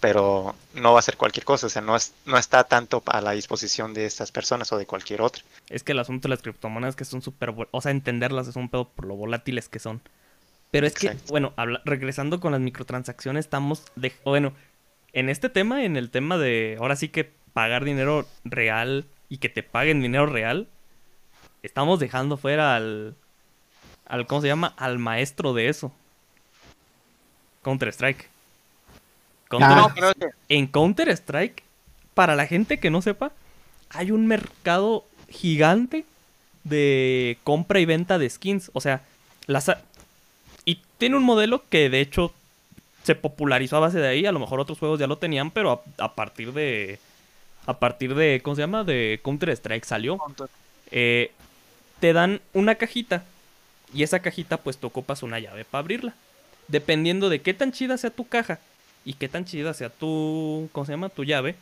[0.00, 3.20] pero no va a ser cualquier cosa, o sea, no, es, no está tanto a
[3.20, 5.42] la disposición de estas personas o de cualquier otra.
[5.70, 7.54] Es que el asunto de las criptomonedas que son súper...
[7.70, 10.00] O sea, entenderlas es un pedo por lo volátiles que son.
[10.72, 13.84] Pero es que, bueno, habla- regresando con las microtransacciones, estamos...
[13.94, 14.52] De, bueno,
[15.12, 16.76] en este tema, en el tema de...
[16.80, 20.66] Ahora sí que pagar dinero real y que te paguen dinero real,
[21.62, 23.14] estamos dejando fuera al...
[24.06, 24.74] al ¿Cómo se llama?
[24.76, 25.92] Al maestro de eso.
[27.62, 28.28] Counter-Strike.
[29.48, 29.76] Counter- Ah.
[29.76, 31.62] No, pero es que- en Counter-Strike,
[32.14, 33.32] para la gente que no sepa,
[33.90, 36.04] hay un mercado gigante
[36.64, 38.70] de compra y venta de skins.
[38.74, 39.02] O sea,
[39.46, 39.70] las
[40.64, 42.32] y tiene un modelo que de hecho
[43.02, 44.26] se popularizó a base de ahí.
[44.26, 46.98] A lo mejor otros juegos ya lo tenían, pero a, a partir de.
[47.66, 48.40] A partir de.
[48.42, 48.84] ¿Cómo se llama?
[48.84, 50.18] De Counter-Strike salió.
[50.90, 51.32] Eh,
[52.00, 53.24] te dan una cajita.
[53.94, 56.14] Y esa cajita, pues tú ocupas una llave para abrirla.
[56.68, 58.58] Dependiendo de qué tan chida sea tu caja
[59.04, 60.68] y qué tan chida sea tu.
[60.72, 61.08] ¿Cómo se llama?
[61.08, 61.56] Tu llave.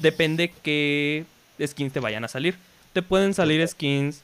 [0.00, 1.24] Depende qué
[1.64, 2.56] skins te vayan a salir.
[2.92, 4.22] Te pueden salir skins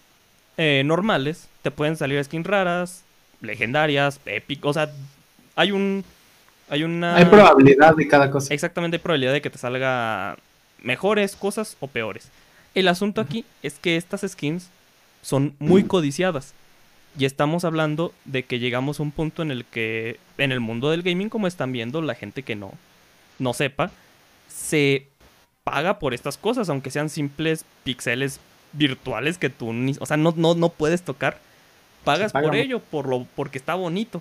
[0.56, 1.48] eh, normales.
[1.62, 3.02] Te pueden salir skins raras,
[3.40, 4.64] legendarias, épicas.
[4.64, 4.90] O sea,
[5.56, 6.04] hay un.
[6.68, 7.16] Hay una.
[7.16, 8.52] Hay probabilidad de cada cosa.
[8.52, 10.36] Exactamente hay probabilidad de que te salga
[10.82, 12.28] mejores cosas o peores.
[12.74, 14.68] El asunto aquí es que estas skins
[15.22, 16.54] son muy codiciadas.
[17.16, 20.90] Y estamos hablando de que llegamos a un punto en el que en el mundo
[20.90, 22.72] del gaming, como están viendo la gente que no,
[23.38, 23.90] no sepa,
[24.48, 25.06] se
[25.62, 28.40] paga por estas cosas, aunque sean simples píxeles
[28.72, 31.38] virtuales que tú ni, o sea, no, no, no puedes tocar.
[32.04, 34.20] Pagas paga por ello, por lo, porque está bonito.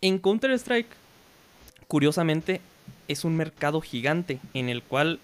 [0.00, 0.90] En Counter-Strike,
[1.86, 2.60] curiosamente,
[3.08, 5.20] es un mercado gigante en el cual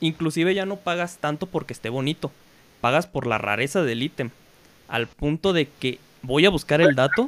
[0.00, 2.30] inclusive ya no pagas tanto porque esté bonito,
[2.80, 4.30] pagas por la rareza del ítem,
[4.88, 7.26] al punto de que voy a buscar el dato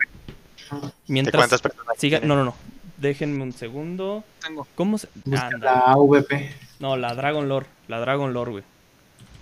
[0.71, 2.55] ¿De mientras cuántas personas siga, no, no, no.
[2.97, 4.25] Déjenme un segundo.
[4.41, 4.67] tengo.
[4.75, 5.59] ¿Cómo se Busca Anda.
[5.59, 6.55] la AVP.
[6.79, 8.65] No, la Dragon Lore, la Dragon Lore, güey.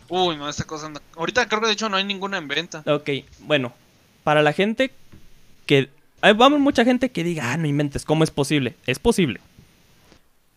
[0.09, 1.01] Uy, no, esta cosa anda.
[1.17, 2.83] Ahorita creo que de hecho no hay ninguna en venta.
[2.87, 3.11] Ok,
[3.41, 3.73] bueno,
[4.25, 4.91] para la gente
[5.67, 5.89] que...
[6.23, 8.75] Hay vamos mucha gente que diga, ah, no inventes, ¿cómo es posible?
[8.87, 9.41] Es posible.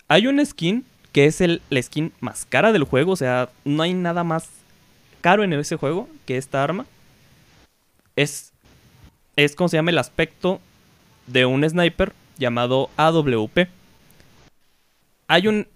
[0.08, 3.84] Hay un skin que es el, la skin más cara del juego, o sea, no
[3.84, 4.50] hay nada más
[5.22, 6.86] caro en ese juego que esta arma.
[8.16, 8.53] Es,
[9.36, 10.60] es como se llama el aspecto
[11.28, 13.68] de un sniper llamado AWP.
[15.28, 15.68] Hay un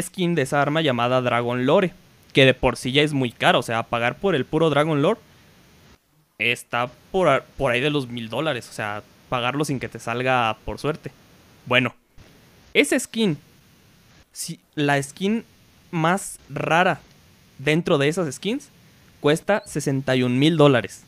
[0.00, 1.92] skin de esa arma llamada Dragon Lore,
[2.32, 5.02] que de por sí ya es muy caro, o sea, pagar por el puro Dragon
[5.02, 5.20] Lore
[6.38, 7.28] está por,
[7.70, 8.68] ahí de los mil dólares.
[8.68, 11.10] O sea, pagarlo sin que te salga por suerte.
[11.66, 11.94] Bueno,
[12.74, 13.38] esa skin,
[14.32, 15.44] si, la skin
[15.90, 17.00] más rara
[17.58, 18.68] dentro de esas skins,
[19.20, 21.04] cuesta 61 mil dólares.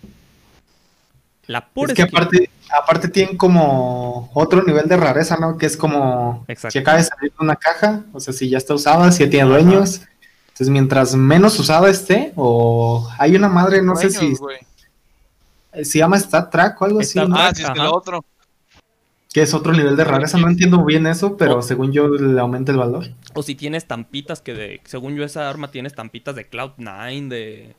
[1.48, 5.56] La pura Es que aparte, aparte tienen como otro nivel de rareza, ¿no?
[5.56, 6.72] Que es como Exacto.
[6.72, 9.30] si acaba de salir de una caja, o sea, si ya está usada, si ya
[9.30, 10.02] tiene dueños.
[10.48, 14.58] Entonces, mientras menos usada esté, o hay una madre, no sé si Dueños, güey.
[15.84, 17.34] se llama Stat Track o algo así, ¿no?
[17.34, 18.22] Ah, sí, es que lo otro.
[19.32, 20.36] que es otro nivel de rareza.
[20.36, 23.06] No entiendo bien eso, pero según yo le aumenta el valor.
[23.32, 27.74] O si tiene estampitas que de, según yo esa arma tiene estampitas de Cloud9, de,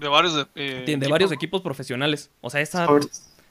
[0.00, 0.34] De varios.
[0.34, 1.08] de- eh, de equipos.
[1.10, 2.30] varios equipos profesionales.
[2.40, 2.86] O sea, esa,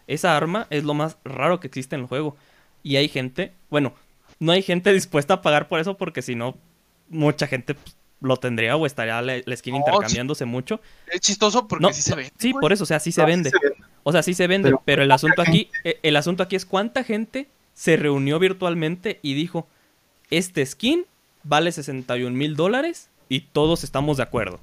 [0.08, 2.36] esa arma es lo más raro que existe en el juego.
[2.84, 3.94] Y hay gente, bueno,
[4.40, 6.58] no hay gente dispuesta a pagar por eso porque si no,
[7.10, 10.82] mucha gente pues, lo tendría o estaría la, la skin No, intercambiándose mucho.
[11.12, 12.32] Es chistoso porque No, sí se ve.
[12.38, 13.50] Sí, por eso, o sea, sí se No, sí vende.
[13.52, 13.78] se vende.
[14.04, 16.66] O sea, sí se vende, pero, Pero el asunto aquí, eh, el asunto aquí es
[16.66, 19.68] cuánta gente se reunió virtualmente y dijo,
[20.32, 21.06] este skin
[21.44, 24.60] vale 61 mil dólares y todos estamos de acuerdo.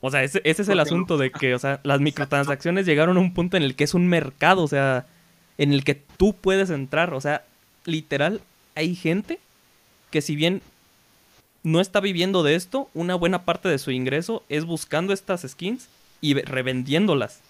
[0.00, 3.20] O sea, ese, ese es el asunto de que, o sea, las microtransacciones llegaron a
[3.20, 5.06] un punto en el que es un mercado, o sea,
[5.58, 7.14] en el que tú puedes entrar.
[7.14, 7.44] O sea,
[7.84, 8.40] literal,
[8.74, 9.38] hay gente
[10.10, 10.62] que si bien
[11.62, 15.88] no está viviendo de esto, una buena parte de su ingreso es buscando estas skins
[16.20, 17.40] y ve- revendiéndolas.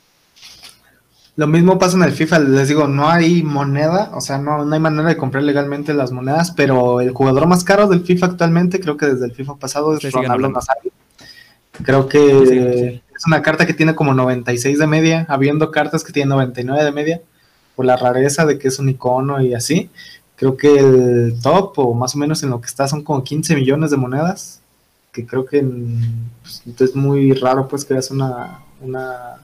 [1.36, 4.74] Lo mismo pasa en el FIFA, les digo, no hay moneda, o sea, no, no
[4.74, 8.80] hay manera de comprar legalmente las monedas, pero el jugador más caro del FIFA actualmente,
[8.80, 10.48] creo que desde el FIFA pasado, es Ronaldo.
[10.48, 10.92] Nazario.
[11.84, 13.02] Creo que sí.
[13.16, 16.92] es una carta que tiene como 96 de media, habiendo cartas que tienen 99 de
[16.92, 17.20] media,
[17.74, 19.90] por la rareza de que es un icono y así.
[20.36, 23.54] Creo que el top, o más o menos en lo que está, son como 15
[23.54, 24.60] millones de monedas.
[25.12, 29.36] Que creo que en- pues, es muy raro, pues, que veas una, una,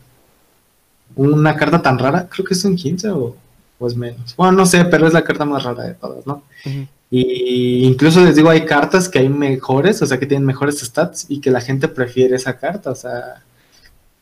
[1.17, 2.27] una carta tan rara.
[2.29, 3.37] Creo que son 15 o,
[3.79, 4.35] o es menos.
[4.37, 6.43] Bueno, no sé, pero es la carta más rara de todas, ¿no?
[6.67, 6.87] Ujú.
[7.15, 11.27] Y incluso les digo, hay cartas que hay mejores, o sea, que tienen mejores stats
[11.29, 12.91] y que la gente prefiere esa carta.
[12.91, 13.43] O sea,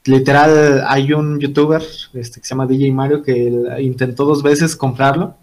[0.07, 1.83] literal, hay un youtuber
[2.15, 3.33] este, que se llama DJ Mario que
[3.81, 5.37] intentó dos veces comprarlo.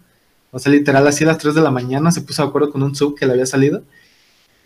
[0.50, 2.82] O sea, literal, así a las 3 de la mañana se puso de acuerdo con
[2.82, 3.82] un sub que le había salido.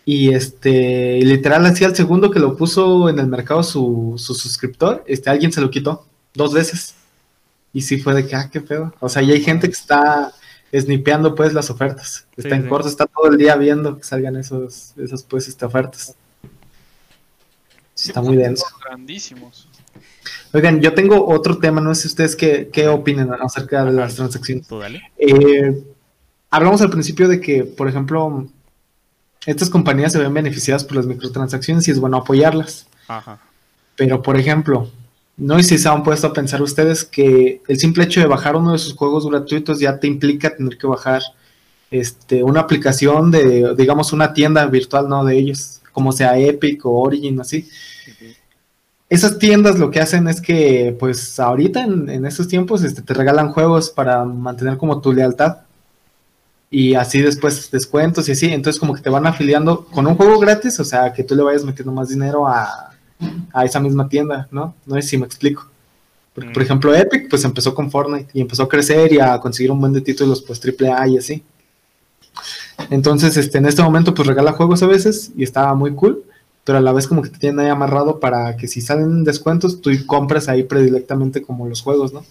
[0.03, 5.05] Y este, literal, así al segundo que lo puso en el mercado su, su suscriptor,
[5.07, 6.95] este, alguien se lo quitó dos veces.
[7.71, 8.93] Y sí fue de que, ah, qué pedo.
[8.99, 10.33] O sea, y hay gente que está
[10.81, 12.25] snipeando pues las ofertas.
[12.35, 12.69] Está Sí, en sí.
[12.69, 16.15] corto, está todo el día viendo que salgan esos, esos pues, este, ofertas.
[17.95, 18.65] Está muy denso.
[18.83, 19.67] Grandísimos.
[20.51, 24.67] Oigan, yo tengo otro tema, no sé ustedes qué, qué opinen acerca de las transacciones.
[25.17, 25.83] Eh,
[26.49, 28.47] hablamos al principio de que, por ejemplo,
[29.45, 32.87] estas compañías se ven beneficiadas por las microtransacciones y es bueno apoyarlas.
[33.07, 33.39] Ajá.
[33.95, 34.89] Pero, por ejemplo,
[35.37, 38.55] no sé si se han puesto a pensar ustedes que el simple hecho de bajar
[38.55, 41.21] uno de sus juegos gratuitos ya te implica tener que bajar
[41.89, 45.25] este, una aplicación de, digamos, una tienda virtual, ¿no?
[45.25, 47.67] De ellos, como sea Epic o Origin, así.
[49.09, 53.13] Esas tiendas lo que hacen es que, pues, ahorita en, en estos tiempos este, te
[53.13, 55.57] regalan juegos para mantener como tu lealtad.
[56.71, 58.47] Y así después descuentos y así.
[58.51, 61.43] Entonces, como que te van afiliando con un juego gratis, o sea, que tú le
[61.43, 62.92] vayas metiendo más dinero a,
[63.53, 64.75] a esa misma tienda, ¿no?
[64.85, 65.67] No sé si me explico.
[66.33, 66.65] Porque, por Mm.
[66.65, 69.93] ejemplo, Epic, pues empezó con Fortnite y empezó a crecer y a conseguir un buen
[69.93, 71.43] de títulos, pues AAA y así.
[72.89, 76.23] Entonces, este, en este momento, pues regala juegos a veces y está muy cool,
[76.63, 79.81] pero a la vez como que te tienen ahí amarrado para que si salen descuentos,
[79.81, 82.25] tú compras ahí predilectamente como los juegos, ¿no?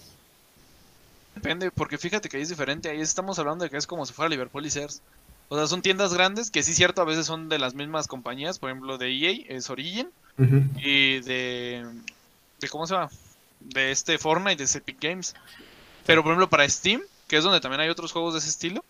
[1.34, 2.90] Depende, porque fíjate que ahí es diferente.
[2.90, 5.00] Ahí estamos hablando de que es como si fuera Liverpool y Sears.
[5.48, 8.58] O sea, son tiendas grandes que sí, cierto, a veces son de las mismas compañías.
[8.58, 10.08] Por ejemplo, de EA es Origin.
[10.38, 11.86] Y de,
[12.60, 12.68] de.
[12.68, 13.10] ¿Cómo se llama?
[13.60, 15.34] De este Fortnite, de Epic Games.
[16.06, 18.84] Pero por ejemplo, para Steam, que es donde también hay otros juegos de ese estilo,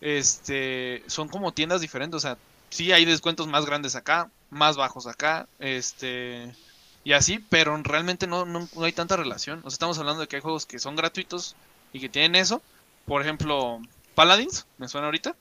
[0.00, 2.16] este son como tiendas diferentes.
[2.16, 2.36] O sea,
[2.70, 6.54] sí hay descuentos más grandes acá, más bajos acá, este.
[7.04, 9.58] Y así, pero realmente no, no, no hay tanta relación.
[9.60, 11.54] O sea, estamos hablando de que hay juegos que son gratuitos
[11.92, 12.62] y que tienen eso.
[13.06, 13.80] Por ejemplo,
[14.14, 15.36] Paladins, me suena ahorita.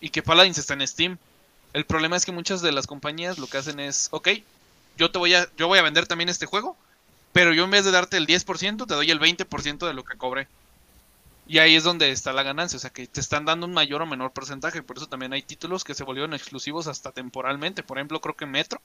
[0.00, 1.18] Y que Paladins está en Steam.
[1.72, 4.28] El problema es que muchas de las compañías lo que hacen es, ok,
[4.98, 6.76] yo te voy a, yo voy a vender también este juego,
[7.32, 10.18] pero yo en vez de darte el 10%, te doy el 20% de lo que
[10.18, 10.48] cobré.
[11.48, 14.02] Y ahí es donde está la ganancia, o sea que te están dando un mayor
[14.02, 17.82] o menor porcentaje, por eso también hay títulos que se volvieron exclusivos hasta temporalmente.
[17.82, 18.80] Por ejemplo, creo que Metro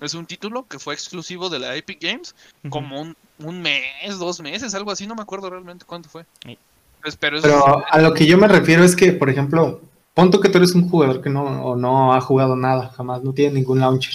[0.00, 2.34] es un título que fue exclusivo de la Epic Games
[2.68, 6.24] como un, un mes, dos meses, algo así, no me acuerdo realmente cuánto fue.
[6.44, 6.58] Sí.
[7.02, 9.80] Pues, pero eso Pero es- a lo que yo me refiero es que, por ejemplo,
[10.18, 13.32] ponto que tú eres un jugador que no, o no ha jugado nada, jamás, no
[13.32, 14.14] tiene ningún launcher.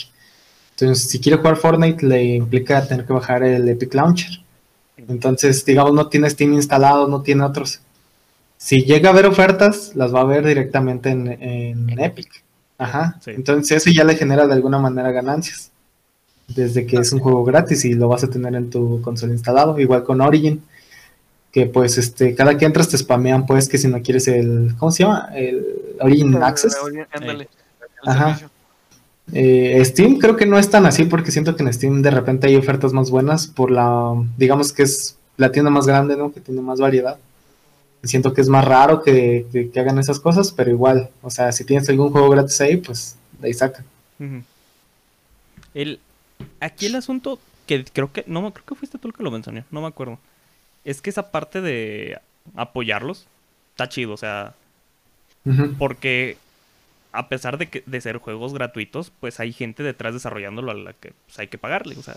[0.71, 4.41] Entonces, si quiere jugar Fortnite, le implica tener que bajar el Epic Launcher.
[4.97, 7.79] Entonces, digamos, no tiene Steam instalado, no tiene otros.
[8.57, 12.43] Si llega a ver ofertas, las va a ver directamente en, en Epic.
[12.77, 13.17] Ajá.
[13.23, 13.31] Sí.
[13.31, 15.71] Entonces, eso ya le genera de alguna manera ganancias.
[16.49, 19.79] Desde que es un juego gratis y lo vas a tener en tu consola instalado.
[19.79, 20.61] Igual con Origin
[21.53, 24.91] que pues este cada que entras te spamean pues que si no quieres el ¿cómo
[24.91, 25.29] se llama?
[25.35, 25.65] el
[26.01, 26.75] Origin Access
[27.13, 27.43] Ándale,
[28.03, 28.49] el Ajá.
[29.31, 32.47] Eh, Steam creo que no es tan así porque siento que en Steam de repente
[32.47, 36.33] hay ofertas más buenas por la digamos que es la tienda más grande ¿no?
[36.33, 37.17] que tiene más variedad
[38.03, 41.29] Y siento que es más raro que, que- que hagan esas cosas pero igual o
[41.29, 43.83] sea si tienes algún juego gratis ahí pues de ahí saca.
[45.73, 45.99] El,
[46.59, 49.63] aquí el asunto que creo que no creo que fuiste tú el que lo mencionó,
[49.71, 50.19] no me acuerdo.
[50.85, 52.19] Es que esa parte de
[52.55, 53.27] apoyarlos
[53.71, 54.53] está chido, o sea,
[55.77, 56.37] porque
[57.11, 60.93] a pesar de que de ser juegos gratuitos, pues hay gente detrás desarrollándolo a la
[60.93, 62.15] que pues, hay que pagarle, o sea,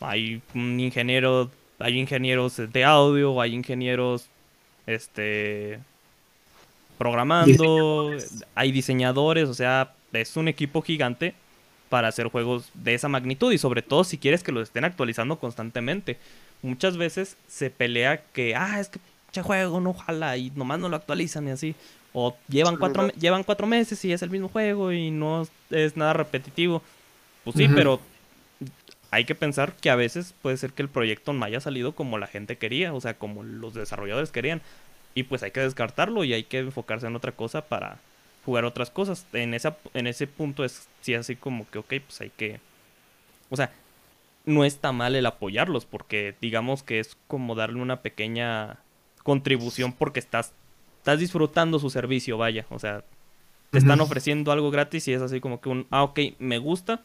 [0.00, 4.26] hay un ingeniero, hay ingenieros de audio, hay ingenieros
[4.86, 5.78] este
[6.98, 8.10] programando,
[8.54, 11.34] hay diseñadores, o sea, es un equipo gigante
[11.88, 15.38] para hacer juegos de esa magnitud y sobre todo si quieres que los estén actualizando
[15.38, 16.18] constantemente.
[16.62, 20.88] Muchas veces se pelea que, ah, es que che juego no jala y nomás no
[20.88, 21.74] lo actualizan y así.
[22.12, 26.14] O llevan cuatro, llevan cuatro meses y es el mismo juego y no es nada
[26.14, 26.82] repetitivo.
[27.44, 28.00] Pues sí, pero
[29.10, 32.18] hay que pensar que a veces puede ser que el proyecto no haya salido como
[32.18, 34.62] la gente quería, o sea, como los desarrolladores querían.
[35.14, 37.98] Y pues hay que descartarlo y hay que enfocarse en otra cosa para
[38.44, 39.26] jugar otras cosas.
[39.32, 42.60] En, esa, en ese punto es sí así como que, ok, pues hay que...
[43.50, 43.72] O sea,
[44.48, 48.78] no está mal el apoyarlos porque digamos que es como darle una pequeña
[49.22, 50.52] contribución porque estás
[50.98, 52.66] estás disfrutando su servicio, vaya.
[52.70, 53.04] O sea,
[53.70, 57.02] te están ofreciendo algo gratis y es así como que un, ah, ok, me gusta,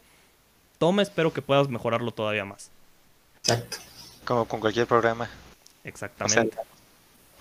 [0.78, 2.70] toma, espero que puedas mejorarlo todavía más.
[3.38, 3.78] Exacto.
[4.24, 5.28] Como con cualquier programa.
[5.84, 6.56] Exactamente.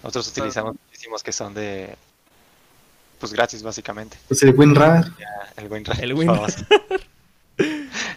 [0.01, 1.95] Nosotros utilizamos muchísimos que son de.
[3.19, 4.17] Pues gratis, básicamente.
[4.27, 5.11] Pues el WinRAR.
[5.55, 6.03] El WinRAR.
[6.03, 6.53] El WinRAR.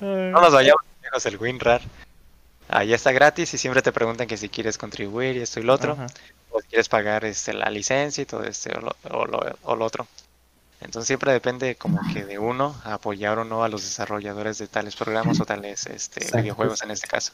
[0.01, 1.81] No nos vayamos lejos, el WinRAR.
[2.69, 5.73] Ahí está gratis y siempre te preguntan que si quieres contribuir y esto y lo
[5.75, 5.93] otro.
[5.93, 6.07] Ajá.
[6.51, 9.77] O si quieres pagar este, la licencia y todo este o lo, o lo- o
[9.77, 10.07] lo otro.
[10.81, 14.95] Entonces siempre depende como que de uno apoyar o no a los desarrolladores de tales
[14.97, 16.43] programas o tales este, Exacto.
[16.43, 17.33] videojuegos en este caso.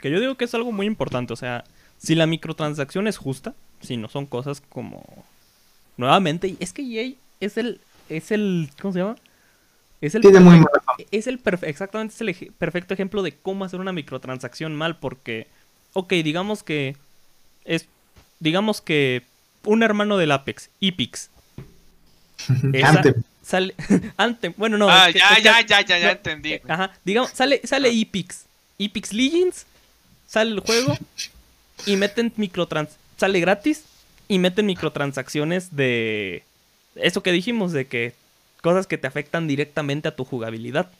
[0.00, 1.32] Que yo digo que es algo muy importante.
[1.32, 1.64] O sea,
[1.98, 5.04] si la microtransacción es justa, si no son cosas como.
[5.96, 7.80] Nuevamente, es que EA es el.
[8.08, 8.70] Es el.
[8.80, 9.16] ¿Cómo se llama?
[10.00, 10.22] Es el.
[10.22, 10.79] Tiene muy mala.
[11.10, 14.98] Es el exactamente es el perfecto ejemplo de cómo hacer una microtransacción mal.
[14.98, 15.46] Porque.
[15.92, 16.96] Ok, digamos que.
[17.64, 17.86] Es.
[18.38, 19.22] Digamos que.
[19.64, 21.30] Un hermano del Apex, Epix.
[22.72, 23.02] Esa-.
[23.42, 23.74] Sale.
[24.16, 24.54] Anthem.
[24.56, 24.88] Bueno, no.
[24.88, 26.60] ah, es que- ya, es que- ya, ya, ya, ya no, entendí.
[26.68, 28.44] Ajá, digamos, sale, sale Epix.
[28.78, 29.66] Epix Legends,
[30.26, 30.96] sale el juego
[31.86, 32.90] y meten microtrans...
[33.18, 33.84] Sale gratis
[34.28, 36.44] y meten microtransacciones de...
[36.94, 38.14] Eso que dijimos, de que
[38.60, 40.90] cosas que te afectan directamente a tu jugabilidad.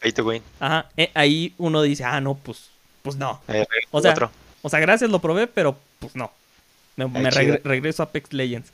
[0.00, 0.42] Pay to win.
[0.58, 2.70] Ajá, eh, ahí uno dice, ah, no, pues,
[3.02, 3.40] pues no.
[3.48, 4.30] Eh, O sea, otro.
[4.62, 6.32] O sea, gracias, lo probé, pero pues no.
[6.96, 8.72] Me, regreso a Apex Legends.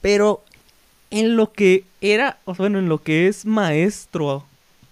[0.00, 0.44] Pero
[1.10, 4.44] en lo que era, o sea, bueno, en lo que es maestro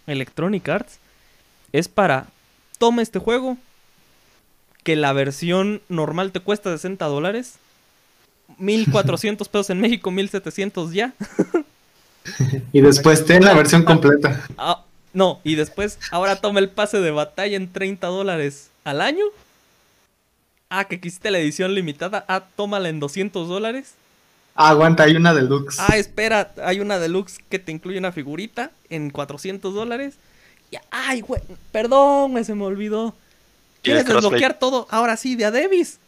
[0.06, 0.98] Electronic Arts,
[1.72, 2.26] es para,
[2.78, 3.56] toma este juego,
[4.82, 7.58] que la versión normal te cuesta 60 dólares,
[8.58, 11.14] 1400 pesos en México, 1700 ya.
[12.72, 14.44] Y después ten la versión completa.
[14.58, 19.24] Ah, no, y después, ahora toma el pase de batalla en 30 dólares al año.
[20.68, 22.24] Ah, que quisiste la edición limitada.
[22.28, 23.94] Ah, tómala en 200 dólares.
[24.54, 25.78] Ah, aguanta, hay una deluxe.
[25.78, 30.14] Ah, espera, hay una deluxe que te incluye una figurita en 400 dólares.
[30.70, 33.14] Y, ay, güey, perdón, güey, se me olvidó.
[33.82, 34.86] ¿Quieres desbloquear todo?
[34.90, 35.98] Ahora sí, de Adebis.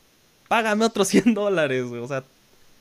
[0.49, 2.03] Págame otros 100 dólares, güey.
[2.03, 2.25] O sea,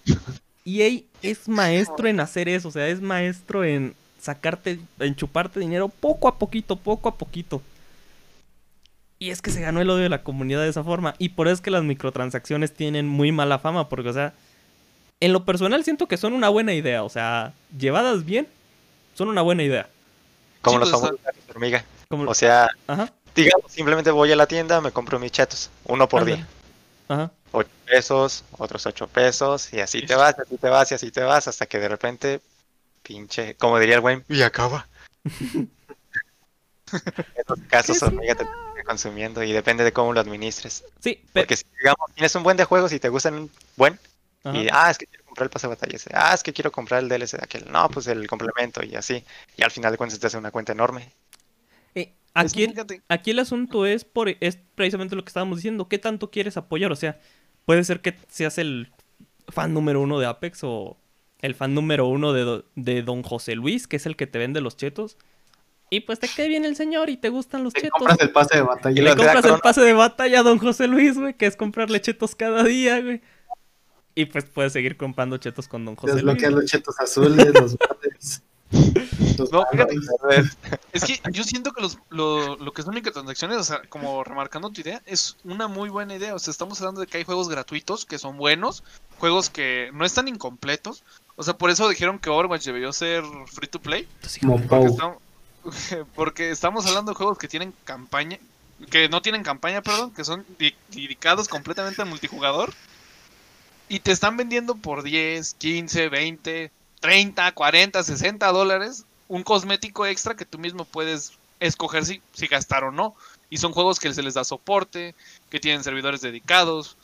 [0.66, 2.68] EA es maestro en hacer eso.
[2.68, 7.62] O sea, es maestro en sacarte, en chuparte dinero poco a poquito, poco a poquito.
[9.20, 11.16] Y es que se ganó el odio de la comunidad de esa forma.
[11.18, 13.90] Y por eso es que las microtransacciones tienen muy mala fama.
[13.90, 14.34] Porque, o sea,
[15.20, 17.04] en lo personal siento que son una buena idea.
[17.04, 18.48] O sea, llevadas bien,
[19.16, 19.90] son una buena idea.
[20.62, 21.84] Como los pues, famosos hormiga.
[22.10, 26.08] Como- O sea, Ajá, digamos, simplemente voy a la tienda, me compro mis chetos, uno
[26.08, 26.48] por día.
[27.08, 27.32] ajá.
[27.52, 31.12] 8 pesos, otros 8 pesos, y así te vas, y así te vas, y así
[31.12, 32.42] te vas, hasta que de repente,
[33.04, 34.88] pinche, como diría el buen, y acaba.
[35.24, 35.70] en
[37.36, 38.46] esos casos, ¿Qué hormiga te
[38.88, 40.84] consumiendo y depende de cómo lo administres.
[41.00, 41.44] Sí, pero...
[41.44, 44.00] Porque si, digamos, tienes un buen de juegos y te gustan un buen,
[44.54, 46.72] y ah, es que quiero comprar el pase de batalla ese, ah, es que quiero
[46.72, 49.24] comprar el DLC de aquel, no, pues el complemento y así.
[49.58, 51.12] Y al final de cuentas te hace una cuenta enorme.
[52.34, 55.88] Aquí, el, fíjate, aquí el asunto es, por, es precisamente lo que estábamos diciendo.
[55.88, 56.92] ¿Qué tanto quieres apoyar?
[56.92, 57.20] O sea,
[57.66, 58.92] puede ser que seas el
[59.48, 60.98] fan número uno de Apex o
[61.42, 64.38] el fan número uno de, do- de Don José Luis, que es el que te
[64.40, 65.18] vende los chetos.
[65.90, 67.98] Y pues te quede bien el señor y te gustan los Te chetos.
[67.98, 69.00] compras el pase de batalla.
[69.02, 72.02] Y le compras el pase de batalla a Don José Luis, güey, que es comprarle
[72.02, 73.22] chetos cada día, güey.
[74.16, 76.26] Y pues puedes seguir comprando chetos con Don José Luis.
[76.26, 78.44] Desbloqueas los chetos azules, los verdes.
[78.72, 79.66] No,
[80.94, 84.70] es que yo siento que los, lo, lo que son microtransacciones, o sea, como remarcando
[84.72, 86.36] tu idea, es una muy buena idea.
[86.36, 88.84] O sea, estamos hablando de que hay juegos gratuitos que son buenos,
[89.20, 91.04] juegos que no están incompletos.
[91.36, 94.08] O sea, por eso dijeron que Overwatch debió ser free to play.
[94.42, 95.18] Como Porque, estamos,
[96.16, 98.40] porque estamos hablando de juegos que tienen campaña,
[98.90, 102.74] que no tienen campaña, perdón, que son di- dedicados completamente al multijugador.
[103.90, 110.36] Y te están vendiendo por 10, 15, 20, 30, 40, 60 dólares un cosmético extra
[110.36, 113.16] que tú mismo puedes escoger si, si gastar o no.
[113.50, 115.16] Y son juegos que se les da soporte,
[115.50, 116.98] que tienen servidores dedicados,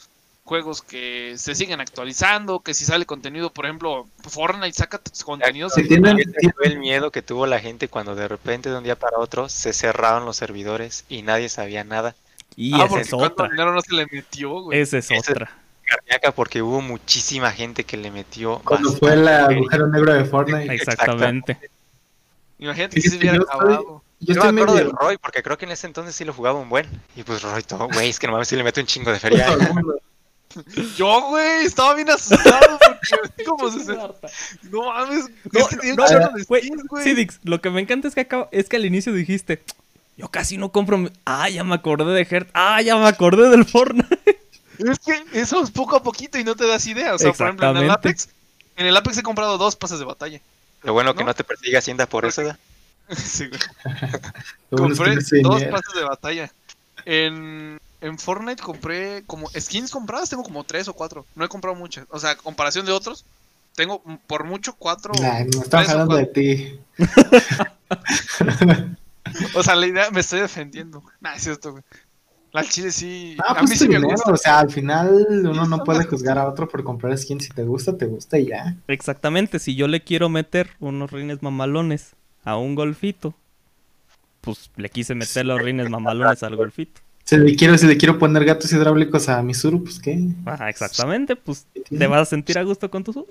[0.45, 5.69] juegos que se siguen actualizando, que si sale contenido, por ejemplo, Fortnite saca t- contenido
[5.69, 8.83] Sí, tienen- Ese fue el miedo que tuvo la gente cuando de repente de un
[8.83, 12.13] día para otro se cerraron los servidores y nadie sabía nada.
[12.57, 13.47] Y Ah, esa porque es otra.
[13.49, 14.79] dinero no se le metió, güey.
[14.79, 15.57] Esa es otra.
[15.95, 18.59] Cardíaca porque hubo muchísima gente que le metió.
[18.65, 19.45] Cuando fue el feria.
[19.45, 20.73] agujero negro de Fortnite.
[20.73, 21.57] Exactamente.
[22.59, 24.03] Imagínate si se hubiera yo estoy- acabado.
[24.19, 24.75] Yo me acuerdo medio...
[24.87, 26.87] del Roy, porque creo que en ese entonces sí lo jugaba un buen.
[27.15, 29.19] Y pues Roy todo, güey, es que no mames si le meto un chingo de
[29.19, 29.47] feria.
[30.97, 33.93] Yo, güey, estaba bien asustado porque como se
[34.69, 36.71] No mames, No, es que tiene no, un chorro no, de güey.
[37.03, 39.63] Sí, Dix, lo que me encanta es que acá, es que al inicio dijiste,
[40.15, 40.97] yo casi no compro.
[40.99, 42.49] mi- Ah, ya me acordé de Hert.
[42.53, 44.39] Ah, ya me acordé del Fortnite.
[44.79, 47.13] Es que eso es poco a poquito y no te das idea.
[47.13, 47.91] O sea, por ejemplo, en el.
[47.91, 48.29] Apex,
[48.75, 50.39] en el Apex he comprado dos pases de batalla.
[50.83, 51.33] Lo bueno que ¿No?
[51.33, 52.59] te persigue Hacienda por eso, ¿da?
[53.15, 53.59] Sí, güey.
[54.69, 56.51] Compré dos pases de batalla.
[57.05, 61.25] En, en Fortnite compré como skins compradas, tengo como tres o cuatro.
[61.35, 62.05] No he comprado muchas.
[62.09, 63.25] O sea, a comparación de otros,
[63.75, 65.13] tengo por mucho cuatro.
[65.21, 66.79] Nah, no estamos hablando de ti.
[69.55, 71.03] O sea, la idea me estoy defendiendo.
[71.19, 71.83] Nah, es cierto, güey.
[72.53, 73.35] La chile sí.
[73.39, 74.31] Ah, a pues mí tu sí me dinero, gusta.
[74.31, 77.39] o sea, al final uno no puede juzgar a otro por comprar skin.
[77.41, 78.77] Si te gusta, te gusta y ya.
[78.87, 83.33] Exactamente, si yo le quiero meter unos rines mamalones a un golfito,
[84.41, 87.01] pues le quise meter los rines mamalones al golfito.
[87.25, 90.19] Si le quiero, si le quiero poner gatos hidráulicos a Misuru, pues qué.
[90.45, 93.27] Ajá, exactamente, pues te vas a sentir a gusto con tu sub.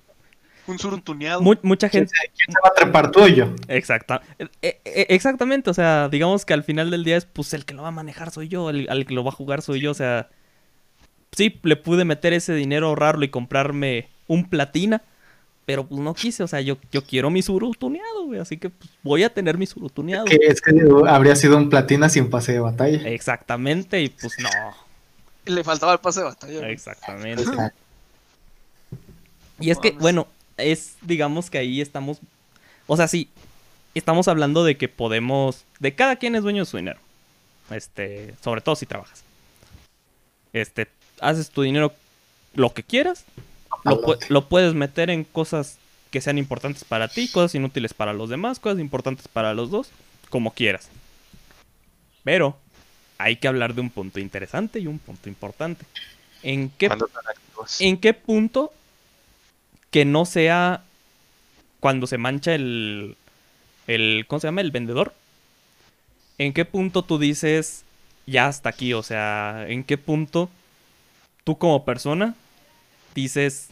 [0.67, 1.41] Un suruntuneado.
[1.43, 2.15] Mu- mucha ¿Quién gente.
[2.21, 3.53] se, quién se va a trepar tú o yo?
[3.69, 7.53] Exacta, eh, eh, eh, exactamente, o sea, digamos que al final del día es pues
[7.55, 9.61] el que lo va a manejar soy yo, el, al que lo va a jugar
[9.63, 10.29] soy yo, o sea,
[11.33, 15.03] sí, le pude meter ese dinero, ahorrarlo y comprarme un platina,
[15.67, 18.71] pero pues no quise, o sea, yo, yo quiero mi suru tuneado, güey, así que
[18.71, 20.27] pues, voy a tener mi suru tuneado.
[20.27, 20.73] Que es que
[21.09, 23.09] habría sido un platina sin pase de batalla.
[23.09, 24.49] Exactamente, y pues no,
[25.47, 26.59] Le faltaba el pase de batalla.
[26.61, 26.73] güey.
[26.73, 27.43] exactamente.
[27.43, 27.77] Exacto.
[29.61, 30.27] Y es que, bueno,
[30.63, 32.19] es, digamos que ahí estamos,
[32.87, 33.29] o sea, sí,
[33.95, 37.01] estamos hablando de que podemos, de cada quien es dueño de su dinero,
[37.71, 39.25] este, sobre todo si trabajas.
[40.53, 40.89] Este,
[41.21, 41.93] haces tu dinero
[42.55, 43.25] lo que quieras,
[43.85, 45.79] lo, lo puedes meter en cosas
[46.11, 49.91] que sean importantes para ti, cosas inútiles para los demás, cosas importantes para los dos,
[50.29, 50.89] como quieras.
[52.23, 52.57] Pero
[53.19, 55.87] hay que hablar de un punto interesante y un punto importante.
[56.43, 56.91] ¿En qué.
[57.79, 58.73] ¿En qué punto
[59.93, 60.83] que no sea
[61.79, 63.17] cuando se mancha el,
[63.87, 64.63] el ¿cómo se llama?
[64.63, 65.15] El vendedor?
[66.39, 67.85] ¿En qué punto tú dices
[68.27, 68.95] ya hasta aquí?
[68.95, 70.51] O sea, ¿en qué punto
[71.45, 72.35] tú como persona
[73.15, 73.69] dices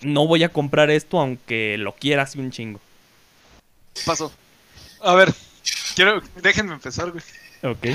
[0.00, 2.80] no voy a comprar esto aunque lo quieras y un chingo?
[4.06, 4.32] Pasó.
[5.02, 5.34] A ver,
[5.94, 6.22] quiero.
[6.42, 7.22] Déjenme empezar, güey.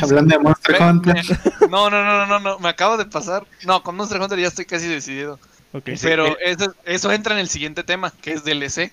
[0.02, 1.26] Hablando de Monster Hunter.
[1.70, 2.60] No, no, no, no, no, no.
[2.60, 3.48] Me acaba de pasar.
[3.64, 5.40] No, con Monster Hunter ya estoy casi decidido.
[5.84, 8.92] Pero eso, eso entra en el siguiente tema, que es DLC.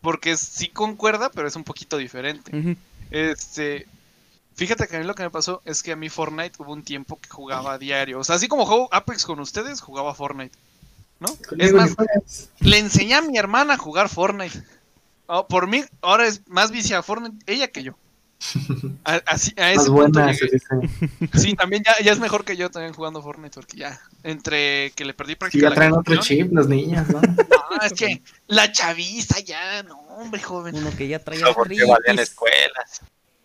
[0.00, 2.76] Porque sí concuerda, pero es un poquito diferente.
[3.10, 3.86] Este.
[4.54, 6.82] Fíjate que a mí lo que me pasó es que a mí Fortnite hubo un
[6.82, 8.18] tiempo que jugaba a diario.
[8.18, 10.56] O sea, así como juego Apex con ustedes, jugaba Fortnite.
[11.18, 11.28] ¿No?
[11.58, 11.94] Es más,
[12.60, 14.62] le enseñé a mi hermana a jugar Fortnite.
[15.26, 17.94] Oh, por mí, ahora es más vicia a Fortnite ella que yo.
[19.04, 20.58] A, así, a ese punto buena, llegué.
[20.58, 21.38] se dice.
[21.38, 25.04] Sí, también ya, ya es mejor que yo también jugando Fortnite, porque ya, entre que
[25.04, 27.20] le perdí Sí, práctica ya traen otro chip, los niños, ¿no?
[27.20, 27.36] No,
[27.84, 30.74] es que la chaviza ya, no, hombre, joven.
[30.76, 32.20] Uno que ya traía No, porque valían artritis.
[32.30, 33.02] escuelas.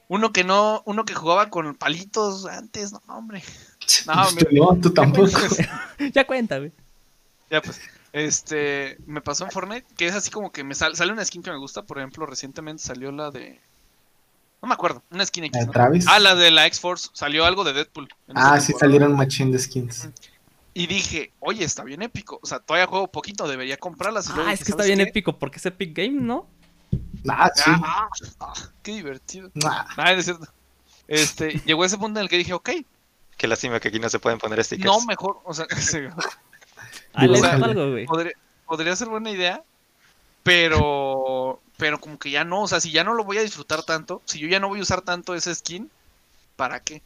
[0.07, 3.43] Uno que no, uno que jugaba con palitos antes, no, hombre.
[4.07, 5.29] No, Tú no, tú tampoco.
[6.13, 6.71] Ya cuenta, güey.
[7.51, 7.79] Ya pues,
[8.13, 11.43] este, me pasó en Fortnite, que es así como que me sal- sale una skin
[11.43, 13.59] que me gusta, por ejemplo, recientemente salió la de...
[14.65, 15.71] No me acuerdo, una skin ¿La X.
[15.71, 16.05] Travis?
[16.07, 18.07] Ah, la de la X-Force, salió algo de Deadpool.
[18.33, 18.79] Ah, sí temporada.
[18.79, 20.09] salieron machine de skins.
[20.73, 24.25] Y dije, oye, está bien épico, o sea, todavía juego poquito, debería comprarlas.
[24.25, 25.09] Y luego Ah, es dije, que está ¿sabes bien qué?
[25.11, 26.47] épico porque es Epic Game, ¿no?
[27.29, 27.61] Ah, sí.
[27.67, 28.09] Ah,
[28.39, 29.51] ah, qué divertido.
[29.63, 30.47] Ah, Ah, es cierto.
[31.07, 32.71] Este, llegó ese punto en el que dije, ok,
[33.37, 34.85] Qué lástima que aquí no se pueden poner stickers.
[34.91, 35.99] no mejor, o sea, sí,
[37.13, 37.65] Ah, le Dibújale.
[37.65, 38.05] algo, güey.
[38.07, 38.31] podría,
[38.65, 39.61] podría ser buena idea,
[40.43, 43.83] pero, pero como que ya no, o sea, si ya no lo voy a disfrutar
[43.83, 45.89] tanto, si yo ya no voy a usar tanto ese skin,
[46.55, 47.01] ¿para qué?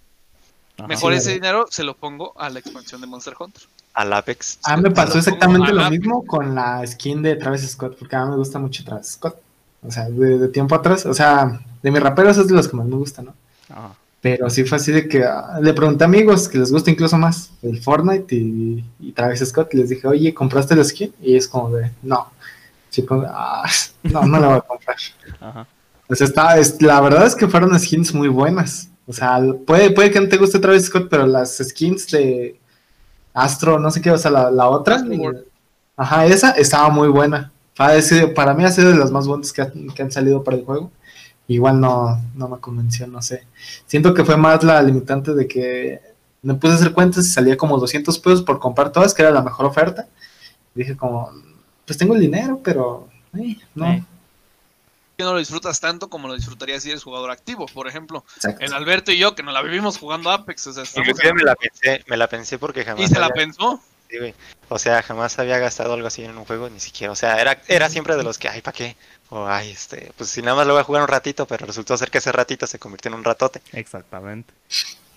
[0.77, 0.87] Ajá.
[0.87, 1.35] Mejor Sí, ese vale.
[1.35, 3.63] dinero se lo pongo a la expansión de Monster Hunter.
[3.93, 4.59] Al Apex.
[4.63, 8.31] Ah, me pasó exactamente lo mismo con la skin de Travis Scott, porque a mí
[8.31, 9.35] me gusta mucho Travis Scott.
[9.85, 12.77] O sea, de, de tiempo atrás, o sea, de mis raperos es de los que
[12.77, 13.33] más me gustan, ¿no?
[13.69, 13.95] Ajá.
[14.21, 17.17] Pero sí fue así de que ah, le pregunté a amigos que les gusta incluso
[17.17, 19.73] más el Fortnite y, y Travis Scott.
[19.73, 21.13] Y les dije, oye, ¿compraste la skin?
[21.21, 22.29] Y es como de, no.
[22.89, 23.69] Chico, ah,
[24.03, 24.97] no, no la voy a comprar.
[25.39, 25.67] Ajá.
[26.07, 28.89] O sea, está, es, la verdad es que fueron skins muy buenas.
[29.05, 32.59] O sea, puede, puede que no te guste Travis Scott, pero las skins de
[33.33, 35.01] Astro, no sé qué, o sea, la, la otra.
[35.03, 35.43] World.
[35.95, 37.51] Ajá, esa estaba muy buena.
[37.75, 37.93] Para,
[38.35, 40.65] para mí ha sido de las más buenas que, han- que han salido para el
[40.65, 40.91] juego.
[41.47, 43.47] Igual no, no me convenció, no sé.
[43.87, 45.99] Siento que fue más la limitante de que
[46.41, 49.31] me puse a hacer cuentas y salía como 200 pesos por comprar todas, que era
[49.31, 50.07] la mejor oferta.
[50.75, 51.31] Dije como,
[51.89, 53.91] pues tengo el dinero, pero eh, no.
[53.91, 54.03] Eh.
[55.17, 58.23] Que no lo disfrutas tanto como lo disfrutarías si eres jugador activo, por ejemplo.
[58.35, 58.63] Exacto.
[58.63, 61.55] El Alberto y yo, que nos la vivimos jugando Apex, o sea, Inclusive me la
[61.55, 63.81] pensé, me la pensé porque jamás y se la pensó.
[64.07, 64.35] sí, güey.
[64.69, 67.11] O sea, jamás había gastado algo así en un juego, ni siquiera.
[67.11, 68.95] O sea, era, era siempre de los que, ay, ¿para qué?
[69.31, 71.97] O, ay, este, pues si nada más lo voy a jugar un ratito, pero resultó
[71.97, 73.63] ser que ese ratito se convirtió en un ratote.
[73.73, 74.53] Exactamente.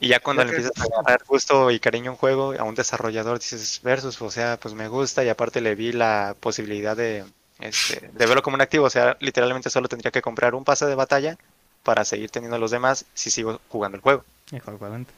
[0.02, 2.54] Y ya cuando Ya le que- empiezas a agarrar gusto y cariño a un juego,
[2.58, 6.34] a un desarrollador, dices versus, o sea, pues me gusta y aparte le vi la
[6.40, 7.24] posibilidad de,
[7.60, 10.86] este, de verlo como un activo, o sea, literalmente solo tendría que comprar un pase
[10.86, 11.38] de batalla
[11.84, 14.24] para seguir teniendo los demás si sigo jugando el juego.
[14.50, 15.12] Exactamente.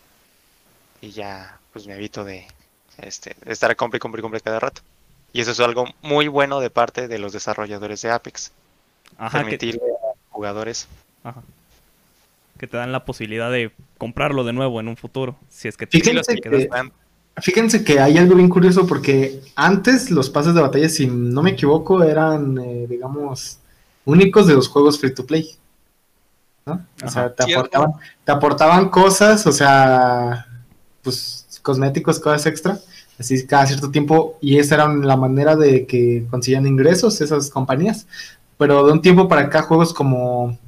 [1.01, 2.47] Y ya, pues me evito de,
[2.99, 4.83] este, de estar a compra y compra y compra cada rato.
[5.33, 8.53] Y eso es algo muy bueno de parte de los desarrolladores de Apex.
[9.17, 10.89] Ajá, que, permitirle a jugadores
[11.23, 11.43] ajá.
[12.65, 15.37] Que te dan la posibilidad de comprarlo de nuevo en un futuro.
[15.51, 16.91] Si es que Fíjense te quedas- que-
[17.43, 21.51] Fíjense que hay algo bien curioso porque antes los pases de batalla, si no me
[21.51, 23.59] equivoco, eran, eh, digamos,
[24.07, 25.51] únicos de los juegos free to play.
[26.65, 26.73] ¿no?
[26.73, 27.11] O Ajá.
[27.11, 27.91] sea, te aportaban,
[28.25, 30.47] te aportaban cosas, o sea,
[31.03, 32.79] pues cosméticos, cosas extra,
[33.19, 38.07] así cada cierto tiempo, y esa era la manera de que consiguieran ingresos esas compañías.
[38.57, 40.59] Pero de un tiempo para acá, juegos como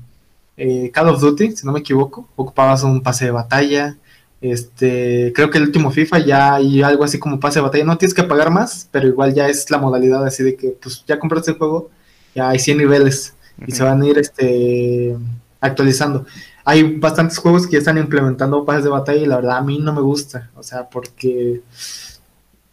[0.56, 3.96] eh, Call of Duty, si no me equivoco, ocupabas un pase de batalla.
[4.40, 7.84] Este, creo que el último FIFA ya hay algo así como pase de batalla.
[7.84, 11.04] No tienes que pagar más, pero igual ya es la modalidad así de que pues
[11.06, 11.90] ya compraste el juego,
[12.34, 13.34] ya hay 100 niveles
[13.66, 15.16] y se van a ir este
[15.60, 16.26] actualizando.
[16.64, 19.78] Hay bastantes juegos que ya están implementando pases de batalla y la verdad a mí
[19.78, 21.62] no me gusta, o sea, porque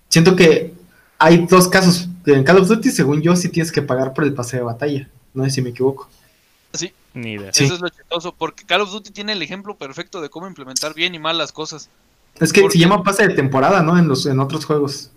[0.10, 0.74] siento que
[1.20, 2.10] hay dos casos.
[2.26, 5.10] En Call of Duty, según yo, sí tienes que pagar por el pase de batalla.
[5.34, 6.10] No sé si me equivoco.
[7.14, 7.54] Ni idea.
[7.54, 7.66] Sí.
[7.66, 10.94] Eso es lo chistoso, porque Call of Duty tiene el ejemplo perfecto de cómo implementar
[10.94, 11.90] bien y mal las cosas.
[12.40, 13.98] Es que ¿Por se llama pase de temporada, ¿no?
[13.98, 15.12] En los en otros juegos.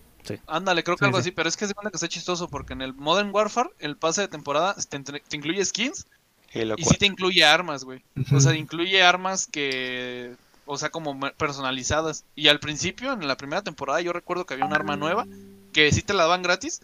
[0.47, 1.20] Ándale, creo que Sí, algo sí.
[1.20, 3.97] así, pero es que se cuenta que está chistoso porque en el Modern Warfare el
[3.97, 6.07] pase de temporada te, incluye skins
[6.53, 6.84] Halo y 4.
[6.90, 8.03] sí te incluye armas, güey.
[8.34, 10.34] O sea, incluye armas que,
[10.66, 12.24] o sea, como personalizadas.
[12.34, 15.26] Y al principio, en la primera temporada, yo recuerdo que había un arma nueva
[15.72, 16.82] que sí te la daban gratis,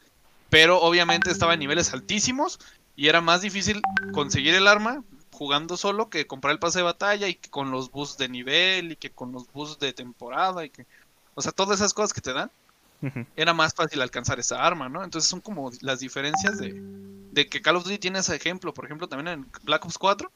[0.49, 2.61] pero obviamente estaba en niveles altísimos
[3.03, 3.83] y era más difícil
[4.13, 7.91] conseguir el arma jugando solo que comprar el pase de batalla y que con los
[7.91, 10.87] boosts de nivel y que con los boosts de temporada y que,
[11.35, 12.49] o sea, todas esas cosas que te dan
[13.35, 15.03] era más fácil alcanzar esa arma, ¿no?
[15.03, 16.81] Entonces son como las diferencias de,
[17.33, 18.73] de que Call of Duty tiene ese ejemplo.
[18.73, 20.31] Por ejemplo, también en Black Ops 4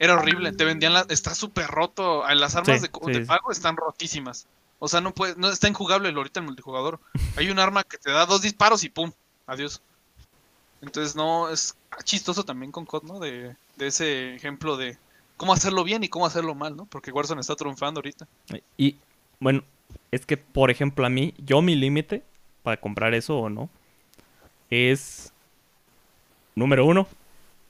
[0.00, 0.50] era horrible.
[0.50, 2.24] Te vendían la, está súper roto.
[2.34, 4.48] Las armas Sí, de, sí, pago están rotísimas.
[4.80, 6.98] O sea, no puede, no está injugable ahorita el multijugador.
[7.36, 9.12] Hay un arma que te da dos disparos y pum,
[9.46, 9.80] adiós.
[10.80, 13.18] Entonces no, es chistoso también con COD, ¿no?
[13.18, 14.96] De, de ese ejemplo de
[15.36, 16.86] cómo hacerlo bien y cómo hacerlo mal, ¿no?
[16.86, 18.26] Porque Warzone está triunfando ahorita.
[18.76, 18.96] Y
[19.40, 19.62] bueno,
[20.10, 22.22] es que por ejemplo a mí, yo mi límite
[22.62, 23.68] para comprar eso o no
[24.72, 25.32] es
[26.54, 27.06] número uno,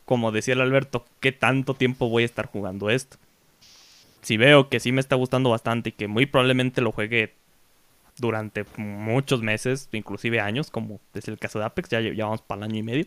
[0.04, 3.16] como decía el Alberto, ¿qué tanto tiempo voy a estar jugando esto?
[4.22, 7.34] Si veo que sí me está gustando bastante y que muy probablemente lo juegue
[8.18, 12.60] durante muchos meses, inclusive años, como es el caso de Apex, ya, ya vamos para
[12.60, 13.06] el año y medio.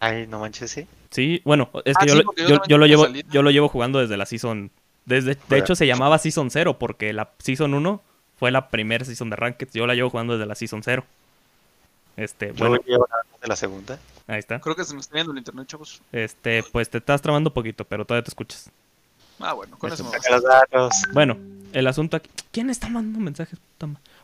[0.00, 0.86] Ay, no manches, sí.
[1.10, 3.28] Sí, bueno, es que Ah, yo, sí, porque yo yo- yo lo llevo, salida.
[3.30, 4.70] yo lo llevo jugando desde la season.
[5.06, 8.00] Desde, de hecho, se llamaba Season 0 porque la Season 1
[8.38, 9.68] fue la primera season de Ranked.
[9.74, 11.04] Yo la llevo jugando desde la Season 0.
[12.16, 13.98] Este, Yo bueno, llevo nada más de la segunda.
[14.26, 14.60] ahí está.
[14.60, 16.00] Creo que se me está viendo el internet, chavos.
[16.12, 18.70] Este, pues te estás trabando poquito, pero todavía te escuchas.
[19.40, 20.92] Ah, bueno, con eso me los datos.
[21.12, 21.36] Bueno,
[21.74, 22.30] el asunto aquí.
[22.50, 23.58] ¿Quién está mandando mensajes?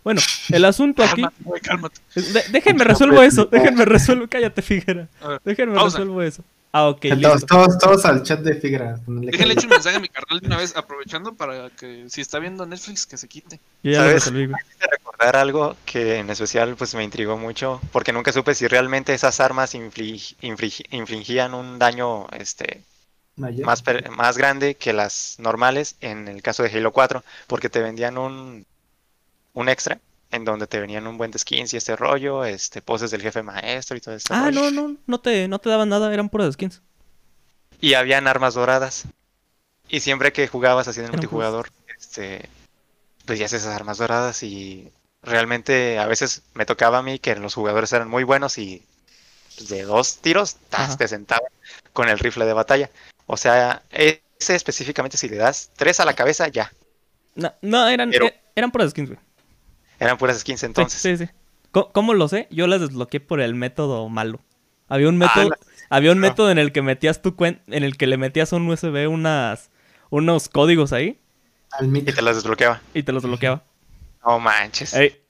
[0.03, 1.21] Bueno, el asunto aquí.
[1.23, 2.01] Cálmate, güey, cálmate.
[2.15, 3.45] de- déjenme resuelvo eso.
[3.45, 4.27] Déjenme resuelvo.
[4.29, 5.07] Cállate, Figuera.
[5.45, 5.99] Déjenme pausa.
[5.99, 6.43] resuelvo eso.
[6.73, 7.47] Ah, ok, todos, listo.
[7.47, 8.55] todos, todos al chat de
[9.05, 12.21] ponerle Déjenle hecho un mensaje a mi carnal de una vez, aprovechando para que si
[12.21, 13.59] está viendo Netflix, que se quite.
[13.83, 14.25] Yo ya lo ¿Sabes?
[14.31, 19.13] Quise recordar algo que en especial pues me intrigó mucho, porque nunca supe si realmente
[19.13, 22.83] esas armas inflig- inflig- infligían un daño este
[23.37, 23.67] Mayor.
[23.67, 28.19] más, más grande que las normales en el caso de Halo 4, porque te vendían
[28.19, 28.67] un,
[29.55, 29.99] un extra
[30.31, 33.43] en donde te venían un buen de skins y este rollo, este poses del jefe
[33.43, 34.71] maestro y todo este Ah, rollo.
[34.71, 36.81] no, no, no te, no te daban nada, eran puras skins.
[37.81, 39.05] Y habían armas doradas.
[39.89, 42.49] Y siempre que jugabas así en el multijugador, este,
[43.27, 47.55] pues ya esas armas doradas y realmente a veces me tocaba a mí que los
[47.55, 48.85] jugadores eran muy buenos y
[49.57, 50.97] pues, de dos tiros ¡tas!
[50.97, 51.51] Te sentaban
[51.93, 52.91] con el rifle de batalla.
[53.33, 54.21] O sea, ese
[54.57, 56.73] específicamente si le das tres a la cabeza ya.
[57.37, 59.21] No, no eran, Pero- e- eran puras skins, güey.
[60.01, 61.01] Eran puras skins entonces.
[61.01, 61.31] Sí, sí.
[61.71, 62.49] ¿Cómo lo sé?
[62.51, 64.41] Yo las desbloqueé por el método malo.
[64.89, 65.59] Había un método, la-
[65.91, 66.23] había un ah.
[66.29, 69.07] método en el que metías tu cuen- en el que le metías a un USB
[69.09, 69.71] unas
[70.11, 71.21] unos códigos ahí
[71.71, 72.83] Al Y te las desbloqueaba.
[72.95, 73.63] y te los bloqueaba.
[74.27, 74.93] No manches.
[74.95, 75.23] Ey,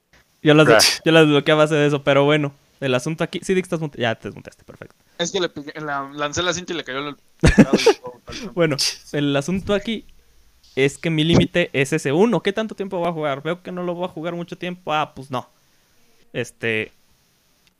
[0.42, 3.64] yo las yo las desbloqueaba hace de eso, pero bueno, el asunto aquí, sí, Dick,
[3.66, 4.94] estás mute- ya te desmontaste, perfecto.
[5.18, 7.16] Es que le pegué- la- lancé la cinta y le cayó el.
[8.54, 8.76] Bueno,
[9.12, 10.04] el asunto aquí
[10.76, 12.42] es que mi límite es ese uno.
[12.42, 13.42] ¿Qué tanto tiempo voy a jugar?
[13.42, 14.92] Veo que no lo voy a jugar mucho tiempo.
[14.92, 15.48] Ah, pues no.
[16.32, 16.92] Este.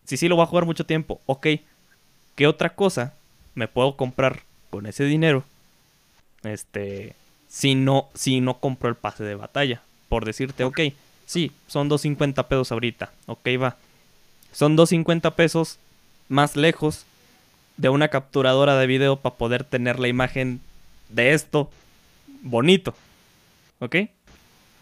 [0.05, 1.47] Si sí lo voy a jugar mucho tiempo, ok.
[2.35, 3.15] ¿Qué otra cosa
[3.55, 5.45] me puedo comprar con ese dinero?
[6.43, 7.15] Este.
[7.49, 9.83] si no, si no compró el pase de batalla.
[10.09, 10.81] Por decirte, ok,
[11.25, 13.77] sí, son 250 pesos ahorita, ok, va.
[14.51, 15.79] Son 250 pesos
[16.29, 17.07] más lejos
[17.81, 20.61] de una capturadora de video para poder tener la imagen
[21.09, 21.71] de esto
[22.43, 22.95] bonito,
[23.79, 23.97] ¿ok?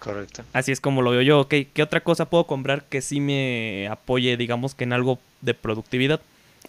[0.01, 0.45] Correcto.
[0.53, 1.55] Así es como lo veo yo, ok.
[1.73, 6.21] ¿Qué otra cosa puedo comprar que sí me apoye, digamos que en algo de productividad?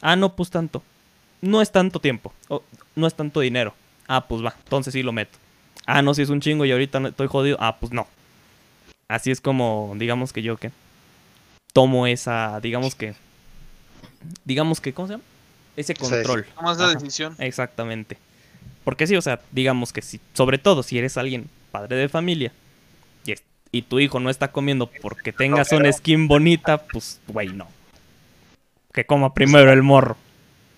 [0.02, 0.84] Ah, no, pues tanto.
[1.42, 2.32] No es tanto tiempo.
[2.96, 3.74] no es tanto dinero.
[4.08, 4.54] Ah, pues va.
[4.64, 5.38] Entonces sí lo meto.
[5.86, 7.58] Ah, no, si es un chingo y ahorita estoy jodido.
[7.60, 8.08] Ah, pues no.
[9.08, 10.72] Así es como, digamos que yo que
[11.74, 13.16] tomo esa, digamos que,
[14.46, 15.24] digamos que, ¿cómo se llama?
[15.80, 16.46] Ese control.
[16.56, 16.94] Tomas la Ajá.
[16.96, 17.36] decisión.
[17.40, 18.18] Exactamente.
[18.84, 22.52] Porque sí, o sea, digamos que si, sobre todo si eres alguien padre de familia
[23.26, 27.50] y, es- y tu hijo no está comiendo porque tengas una skin bonita, pues, güey,
[27.50, 27.68] no.
[28.94, 30.18] Que coma primero el morro.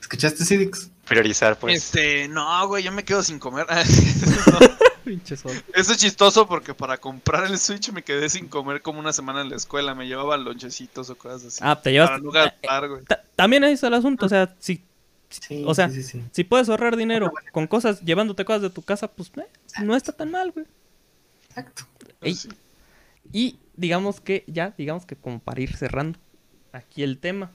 [0.01, 0.89] ¿Escuchaste, Cidix?
[1.07, 1.75] Priorizar, pues.
[1.77, 3.65] Este, no, güey, yo me quedo sin comer.
[5.03, 5.51] Pinche sol.
[5.73, 9.41] Eso es chistoso porque para comprar el Switch me quedé sin comer como una semana
[9.41, 9.95] en la escuela.
[9.95, 11.59] Me llevaba lonchecitos o cosas así.
[11.61, 12.09] Ah, te llevas.
[12.11, 13.03] para no gastar, güey.
[13.05, 14.83] Ta- También ahí está el asunto, o sea, si,
[15.31, 16.23] Sí, O sea, sí, sí, sí.
[16.31, 19.45] si puedes ahorrar dinero con cosas, llevándote cosas de tu casa, pues eh,
[19.83, 20.65] no está tan mal, güey.
[21.47, 21.83] Exacto.
[22.21, 22.37] Ey.
[23.31, 26.19] Y digamos que ya, digamos que como para ir cerrando
[26.73, 27.51] aquí el tema.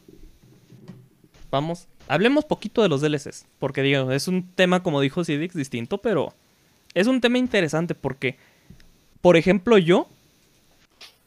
[1.50, 5.98] Vamos, hablemos poquito de los DLCs, porque digo, es un tema como dijo Cidix distinto,
[5.98, 6.34] pero
[6.94, 8.36] es un tema interesante porque
[9.26, 10.06] por ejemplo, yo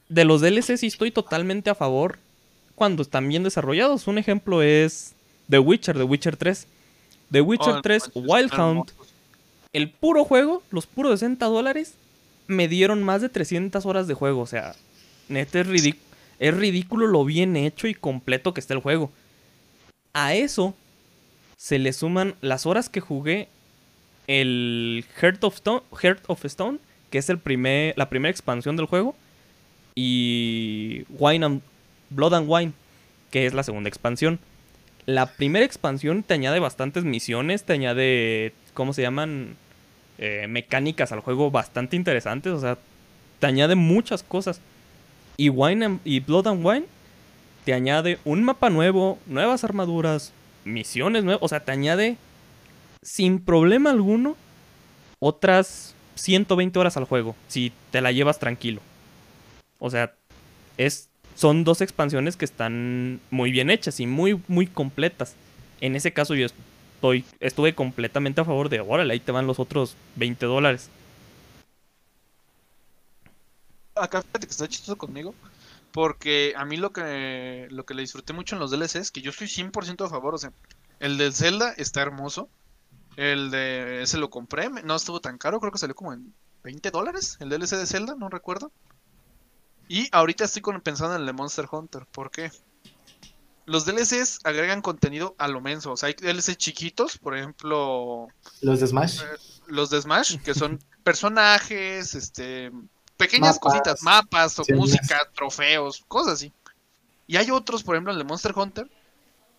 [0.07, 2.17] de los DLCs sí estoy totalmente a favor
[2.75, 4.07] cuando están bien desarrollados.
[4.07, 5.15] Un ejemplo es
[5.49, 6.53] The Witcher, The Witcher 3.
[7.31, 8.91] The Witcher Oh, 3 manches, Wild Hunt
[9.71, 11.93] el puro juego, los puros 60 dólares,
[12.47, 14.41] me dieron más de 300 horas de juego.
[14.41, 14.73] O sea,
[15.27, 15.99] neta es, ridic-
[16.39, 19.11] es ridículo lo bien hecho y completo que está el juego.
[20.13, 20.73] A eso
[21.55, 23.47] se le suman las horas que jugué
[24.25, 26.79] el Heart of Stone, Heart of Stone
[27.11, 29.15] que es el primer, la primera expansión del juego,
[29.95, 31.61] y Wine and,
[32.09, 32.73] Blood and Wine,
[33.31, 34.39] que es la segunda expansión.
[35.09, 39.55] La primera expansión te añade bastantes misiones, te añade, ¿cómo se llaman?
[40.19, 42.77] Eh, mecánicas al juego bastante interesantes, o sea,
[43.39, 44.61] te añade muchas cosas.
[45.35, 46.85] Y, Wine y Blood and Wine
[47.65, 50.31] te añade un mapa nuevo, nuevas armaduras,
[50.63, 52.15] misiones nuevas, o sea, te añade
[53.01, 54.37] sin problema alguno
[55.17, 58.79] otras 120 horas al juego, si te la llevas tranquilo.
[59.79, 60.13] O sea,
[60.77, 61.08] es,
[61.39, 65.35] son dos expansiones que están muy bien hechas y muy, muy completas.
[65.79, 69.57] En ese caso yo estoy, estuve completamente a favor de, órale, ahí te van los
[69.57, 70.89] otros 20 dólares.
[73.95, 75.33] Acá fíjate que está chistoso conmigo.
[75.93, 79.31] Porque a mí lo que, lo que le disfruté mucho en los DLCs, que yo
[79.31, 80.51] estoy 100% a favor, o sea,
[80.99, 82.49] el de Zelda está hermoso.
[83.15, 86.33] El de ese lo compré, no estuvo tan caro, creo que salió como en
[86.65, 88.73] 20 dólares el DLC de Zelda, no recuerdo.
[89.89, 92.51] Y ahorita estoy pensando en el de Monster Hunter, ¿por qué?
[93.65, 98.79] Los DLCs agregan contenido a lo menso, o sea, hay DLCs chiquitos, por ejemplo, Los
[98.79, 99.27] de Smash.
[99.67, 102.71] los de Smash, que son personajes, este,
[103.17, 103.59] pequeñas Mapas.
[103.59, 106.53] cositas, mapas, o Sí, música, trofeos, cosas así.
[107.27, 108.89] Y hay otros, por ejemplo, el de Monster Hunter,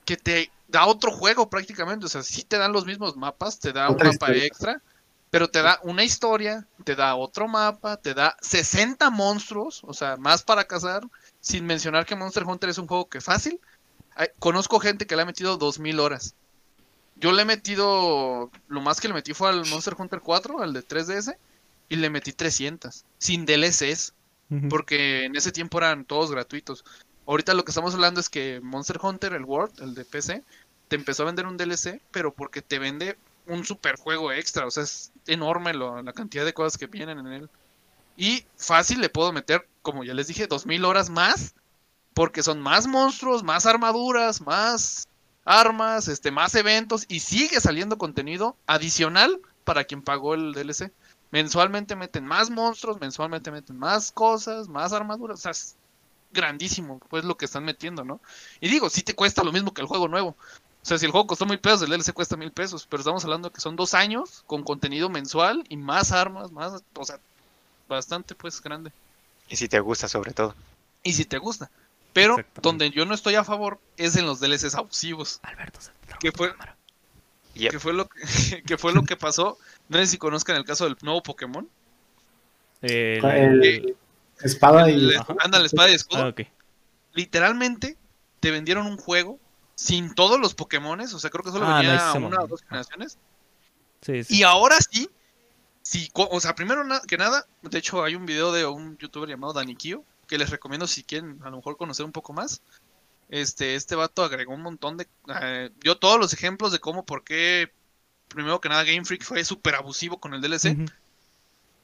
[0.05, 3.73] que te da otro juego prácticamente, o sea, sí te dan los mismos mapas, te
[3.73, 4.45] da Otra un mapa historia.
[4.47, 4.83] extra,
[5.31, 10.17] pero te da una historia, te da otro mapa, te da 60 monstruos, o sea,
[10.17, 11.03] más para cazar,
[11.41, 13.61] sin mencionar que Monster Hunter es un juego que fácil.
[14.39, 16.35] Conozco gente que le ha metido 2000 horas.
[17.17, 20.73] Yo le he metido, lo más que le metí fue al Monster Hunter 4, al
[20.73, 21.37] de 3DS,
[21.89, 24.15] y le metí 300, sin DLCs,
[24.69, 26.85] porque en ese tiempo eran todos gratuitos.
[27.27, 30.43] Ahorita lo que estamos hablando es que Monster Hunter, el World, el de PC,
[30.89, 33.17] te empezó a vender un DLC, pero porque te vende
[33.51, 37.27] un super juego extra, o sea, es enorme la cantidad de cosas que vienen en
[37.27, 37.51] él.
[38.17, 41.55] Y fácil le puedo meter, como ya les dije, 2000 horas más,
[42.15, 45.09] porque son más monstruos, más armaduras, más
[45.45, 50.93] armas, este, más eventos, y sigue saliendo contenido adicional para quien pagó el DLC.
[51.31, 55.77] Mensualmente meten más monstruos, mensualmente meten más cosas, más armaduras, o sea, es
[56.33, 58.21] grandísimo, pues lo que están metiendo, ¿no?
[58.61, 60.37] Y digo, si te cuesta lo mismo que el juego nuevo.
[60.83, 63.23] O sea, si el juego costó mil pesos, el DLC cuesta mil pesos, pero estamos
[63.25, 67.19] hablando que son dos años con contenido mensual y más armas, más, o sea,
[67.89, 68.91] bastante pues grande.
[69.49, 70.55] Y si te gusta sobre todo.
[71.03, 71.71] Y si te gusta.
[72.13, 75.39] Pero donde yo no estoy a favor es en los DLCs abusivos.
[75.43, 76.55] Alberto, se te trabó ¿Qué la fue?
[77.55, 77.71] Yep.
[77.73, 79.59] Que fue lo que, que fue lo que pasó.
[79.89, 81.69] No sé si conozcan el caso del nuevo Pokémon.
[82.81, 83.97] El- El-
[84.41, 85.13] espada y.
[85.41, 86.33] Anda la espada y escudo.
[86.37, 86.43] Ah.
[87.13, 87.97] Literalmente
[88.41, 89.39] te vendieron un juego
[89.81, 91.15] sin todos los Pokémones.
[91.15, 93.19] O sea, creo que solo Ah, venía una o dos generaciones.
[94.03, 94.37] Sí, sí.
[94.39, 98.67] Y ahora sí, co- o sea, primero que nada, de hecho hay un video de
[98.67, 102.33] un youtuber llamado Danikio que les recomiendo si quieren a lo mejor conocer un poco
[102.33, 102.61] más.
[103.31, 105.09] Este, este vato agregó un montón de,
[105.41, 107.73] eh, dio todos los ejemplos de cómo, por qué,
[108.29, 110.77] primero que nada Game Freak fue súper abusivo con el DLC.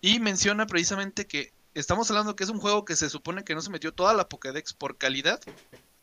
[0.00, 3.60] Y menciona precisamente que estamos hablando que es un juego que se supone que no
[3.60, 5.40] se metió toda la Pokédex por calidad.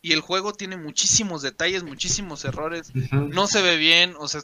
[0.04, 2.92] Y el juego tiene muchísimos detalles, muchísimos errores.
[3.12, 4.42] No se ve bien, o sea,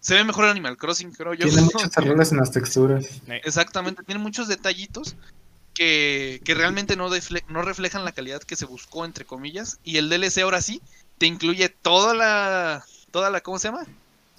[0.00, 1.46] se ve mejor Animal Crossing, creo yo.
[1.46, 3.06] Tiene muchos errores en las texturas.
[3.44, 5.14] Exactamente, tiene muchos detallitos
[5.74, 7.10] que, que realmente no,
[7.48, 9.78] no reflejan la calidad que se buscó, entre comillas.
[9.84, 10.80] Y el DLC ahora sí
[11.18, 12.84] te incluye toda la.
[13.10, 13.84] Toda la ¿Cómo se llama?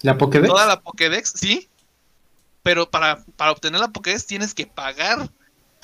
[0.02, 0.48] ¿La Pokédex?
[0.48, 1.68] Toda la Pokédex, sí.
[2.64, 5.30] Pero para, para obtener la Pokédex tienes que pagar.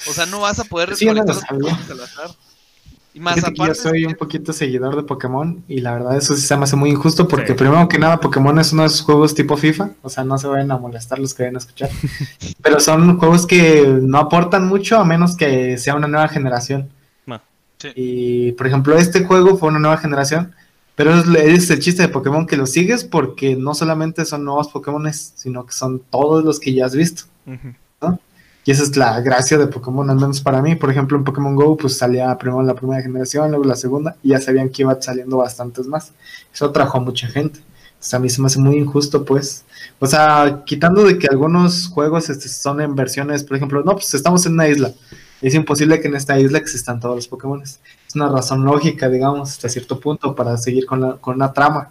[0.08, 1.24] O sea, no vas a poder Sí, yo no
[3.12, 6.56] Y más yo soy un poquito seguidor de Pokémon y la verdad eso sí se
[6.56, 7.54] me hace muy injusto porque Sí.
[7.54, 10.46] primero que nada Pokémon es uno de esos juegos tipo FIFA, o sea, no se
[10.46, 11.90] vayan a molestar los que vayan a escuchar,
[12.62, 16.88] pero son juegos que no aportan mucho a menos que sea una nueva generación.
[17.26, 17.42] Ma.
[17.78, 17.88] Sí.
[17.96, 20.52] Y por ejemplo este juego fue una nueva generación,
[20.94, 24.68] pero es, es el chiste de Pokémon que lo sigues porque no solamente son nuevos
[24.68, 27.24] Pokémon, sino que son todos los que ya has visto.
[27.46, 28.18] Ujú.
[28.64, 30.76] Y esa es la gracia de Pokémon, al menos para mí.
[30.76, 34.30] Por ejemplo, en Pokémon Go, pues salía primero la primera generación, luego la segunda, y
[34.30, 36.12] ya sabían que iba saliendo bastantes más.
[36.52, 37.60] Eso atrajo a mucha gente.
[37.98, 39.64] Sea, a mí se me hace muy injusto, pues.
[39.98, 44.14] O sea, quitando de que algunos juegos este, son en versiones, por ejemplo, no, pues
[44.14, 44.92] estamos en una isla.
[45.42, 47.62] Es imposible que en esta isla existan todos los Pokémon.
[47.62, 47.80] Es
[48.14, 51.90] una razón lógica, digamos, hasta cierto punto, para seguir con, la, con una trama.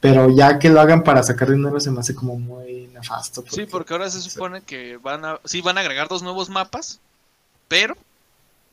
[0.00, 3.44] Pero ya que lo hagan para sacar dinero se me hace como muy nefasto.
[3.50, 5.40] Sí, porque ahora se supone que van a.
[5.44, 7.00] Sí, van a agregar dos nuevos mapas.
[7.68, 7.96] Pero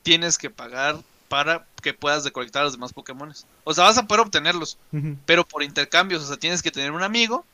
[0.03, 0.97] tienes que pagar
[1.27, 3.45] para que puedas recolectar a los demás Pokémones.
[3.63, 4.77] O sea, vas a poder obtenerlos.
[5.25, 6.23] Pero por intercambios.
[6.23, 7.45] O sea, tienes que tener un amigo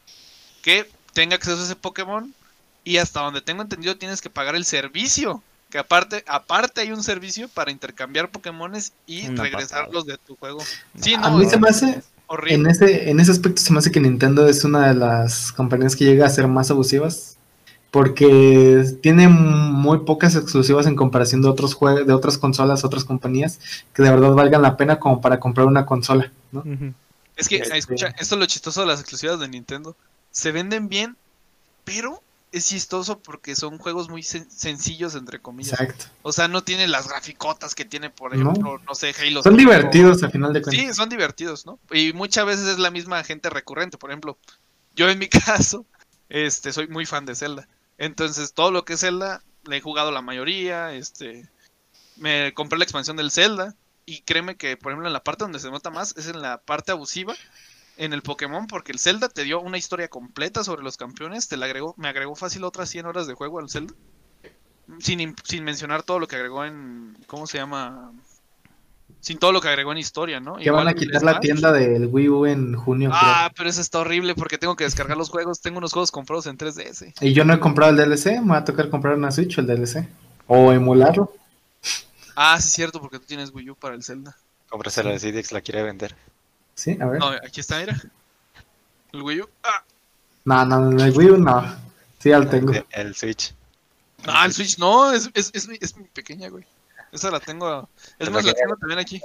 [0.61, 2.33] que tenga acceso a ese Pokémon.
[2.83, 5.43] Y hasta donde tengo entendido, tienes que pagar el servicio.
[5.69, 10.63] Que aparte, aparte hay un servicio para intercambiar Pokémones y Una regresarlos de tu juego.
[10.99, 12.55] Sí, a no, mí es se me hace, horrible.
[12.55, 15.95] En ese, en ese aspecto se me hace que Nintendo es una de las compañías
[15.95, 17.35] que llega a ser más abusivas.
[17.91, 23.59] Porque tiene muy pocas exclusivas en comparación de otros juegos, de otras consolas, otras compañías,
[23.95, 26.63] que de verdad valgan la pena como para comprar una consola, ¿no?
[27.35, 29.95] Es que, Este- escucha, esto es lo chistoso de las exclusivas de Nintendo.
[30.29, 31.17] Se venden bien,
[31.83, 32.21] pero
[32.51, 35.79] es chistoso porque son juegos muy sen- sencillos, entre comillas.
[35.79, 36.05] Exacto.
[36.23, 38.51] O sea, no tiene las graficotas que tiene, por No.
[38.51, 39.43] ejemplo, no, sé, Halo.
[39.43, 39.57] Son 5.
[39.71, 40.85] divertidos a final de cuentas.
[40.85, 41.79] Sí, son divertidos, ¿no?
[41.91, 43.97] Y muchas veces es la misma gente recurrente.
[43.97, 44.37] Por ejemplo,
[44.95, 45.27] yo en mi
[45.73, 45.85] caso,
[46.29, 47.67] este, soy muy fan de Zelda.
[47.97, 50.93] Entonces, todo lo que es Zelda, le he jugado la mayoría.
[50.93, 51.47] Este,
[52.17, 53.75] me compré la expansión del Zelda.
[54.05, 56.57] Y créeme que, por ejemplo, en la parte donde se nota más es en la
[56.61, 57.35] parte abusiva
[57.99, 61.49] en el Pokémon, porque el Zelda te dio una historia completa sobre los campeones.
[61.49, 63.93] Te la agregó, me agregó fácil otras 100 horas de juego al Zelda.
[64.99, 67.17] Sin, sin mencionar todo lo que agregó en.
[67.27, 68.13] ¿Cómo se llama?
[69.19, 70.55] Sin todo lo que agregó en historia, ¿no?
[70.55, 73.11] Que van a quitar la tienda del Wii U en junio.
[73.13, 75.59] Ah, pero eso está horrible porque tengo que descargar los juegos.
[75.59, 77.13] Tengo unos juegos comprados en 3DS.
[77.15, 77.29] creo.
[77.29, 79.61] Y yo no he comprado el DLC, me va a tocar comprar una Switch o
[79.61, 80.07] el DLC.
[80.47, 81.33] O emularlo.
[82.35, 84.37] Ah, sí, es cierto, porque tú tienes Wii U para el Zelda.
[84.69, 86.15] Cómprasela de Cidix, la quiere vender.
[86.79, 87.19] Sí, a ver.
[87.19, 88.01] No, aquí está, mira.
[89.11, 89.49] El Wii U.
[89.63, 89.83] Ah,
[90.45, 91.61] No, no, no, el Wii U no.
[92.19, 92.71] Sí, ya lo tengo.
[92.73, 93.53] El, el Switch.
[94.25, 96.63] no, el Switch no, es, es, es, mi- es mi pequeña, güey.
[97.11, 97.89] Esa la tengo.
[98.17, 99.21] Es más, la la tengo también aquí.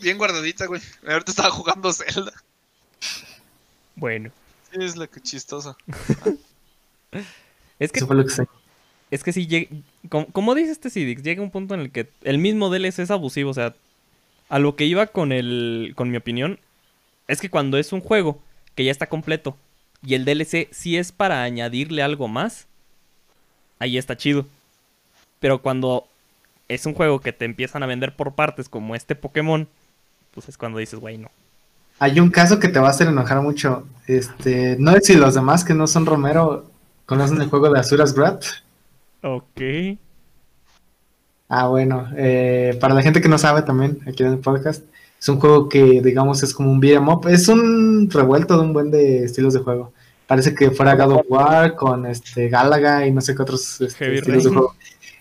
[0.00, 0.82] Bien guardadita, güey.
[1.08, 2.32] Ahorita estaba jugando Zelda.
[3.96, 4.30] Bueno.
[4.72, 5.76] Sí, es la que chistosa.
[7.78, 8.46] Es que, Eso fue lo que sé.
[9.10, 9.68] es que si llega.
[10.08, 13.10] Como, como dice este Cidix, llega un punto en el que el mismo DLC es
[13.10, 13.50] abusivo.
[13.50, 13.74] O sea,
[14.48, 15.92] a lo que iba con el.
[15.96, 16.58] con mi opinión.
[17.28, 18.40] Es que cuando es un juego
[18.74, 19.56] que ya está completo.
[20.06, 22.66] Y el DLC sí es para añadirle algo más.
[23.78, 24.46] Ahí está chido.
[25.40, 26.06] Pero cuando
[26.68, 29.68] es un juego que te empiezan a vender por partes como este Pokémon.
[30.32, 31.30] Pues es cuando dices, güey, no.
[31.98, 33.86] Hay un caso que te va a hacer enojar mucho.
[34.06, 36.70] Este, no sé si los demás que no son Romero
[37.06, 38.44] conocen el juego de Azuras Wrath.
[39.22, 39.98] Ok.
[41.48, 44.84] Ah, bueno, eh, para la gente que no sabe también, aquí en el podcast,
[45.24, 47.26] es un juego que, digamos, es como un beat'em up.
[47.28, 49.92] Es un revuelto de un buen de estilos de juego.
[50.26, 54.16] Parece que fuera God of War con este Galaga y no sé qué otros este,
[54.16, 54.74] estilos de juego.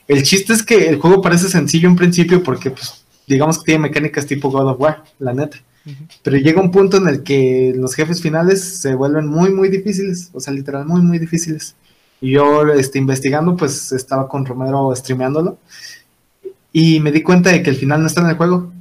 [0.07, 3.79] El chiste es que el juego parece sencillo en principio porque, pues, digamos que tiene
[3.79, 5.57] mecánicas tipo God of War, la neta.
[6.21, 10.29] Pero llega un punto en el que los jefes finales se vuelven muy, muy difíciles.
[10.33, 11.75] O sea, literal, muy, muy difíciles.
[12.19, 15.59] Y yo, este, investigando, pues estaba con Romero streameándolo.
[16.73, 18.73] Y me di cuenta de que el final no está en el juego.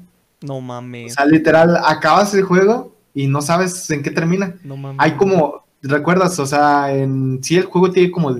[0.43, 1.15] No O mames.
[1.15, 4.57] sea, literal, acabas el juego y no sabes en qué termina.
[4.65, 4.99] No mames.
[4.99, 8.37] Hay como recuerdas, o sea, en sí el juego tiene como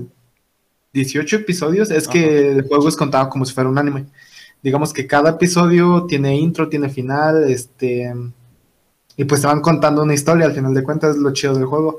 [0.93, 4.07] 18 episodios, es que el juego es contado como si fuera un anime.
[4.63, 8.13] Digamos que cada episodio tiene intro, tiene final, este
[9.17, 11.67] y pues te van contando una historia, al final de cuentas es lo chido del
[11.67, 11.99] juego.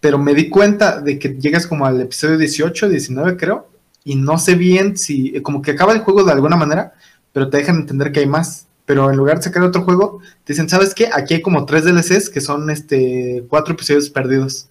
[0.00, 3.68] Pero me di cuenta de que llegas como al episodio 18, 19 creo,
[4.04, 6.92] y no sé bien si, como que acaba el juego de alguna manera,
[7.32, 8.66] pero te dejan entender que hay más.
[8.84, 11.08] Pero en lugar de sacar otro juego, te dicen, ¿sabes qué?
[11.12, 14.68] Aquí hay como tres DLCs que son este cuatro episodios perdidos.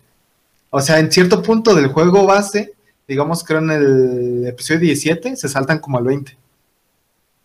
[0.69, 2.73] O sea, en cierto punto del juego base,
[3.07, 6.37] digamos creo en el episodio 17, se saltan como al 20.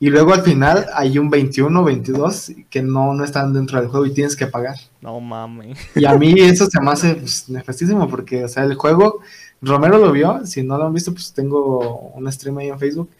[0.00, 4.06] Y luego al final hay un 21, 22 que no, no están dentro del juego
[4.06, 4.76] y tienes que pagar.
[5.00, 5.76] No mames.
[5.96, 9.20] Y a mí eso se me hace pues, nefastísimo porque, o sea, el juego,
[9.60, 13.10] Romero lo vio, si no lo han visto, pues tengo un stream ahí en Facebook,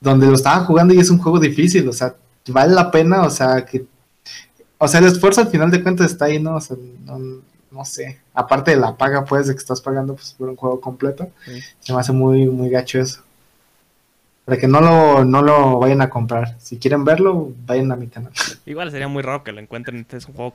[0.00, 2.14] donde lo estaba jugando y es un juego difícil, o sea,
[2.48, 3.84] vale la pena, o sea, que,
[4.78, 6.56] o sea, el esfuerzo al final de cuentas está ahí, ¿no?
[6.56, 7.18] O sea, no,
[7.70, 10.80] no sé, aparte de la paga, pues, de que estás pagando pues, por un juego
[10.80, 11.60] completo, Sí.
[11.80, 13.22] se me hace muy, muy gacho eso.
[14.44, 16.54] Para que no lo, no lo vayan a comprar.
[16.60, 18.32] Si quieren verlo, vayan a mi canal.
[18.64, 19.96] Igual sería muy raro que lo encuentren.
[19.98, 20.54] Este es un juego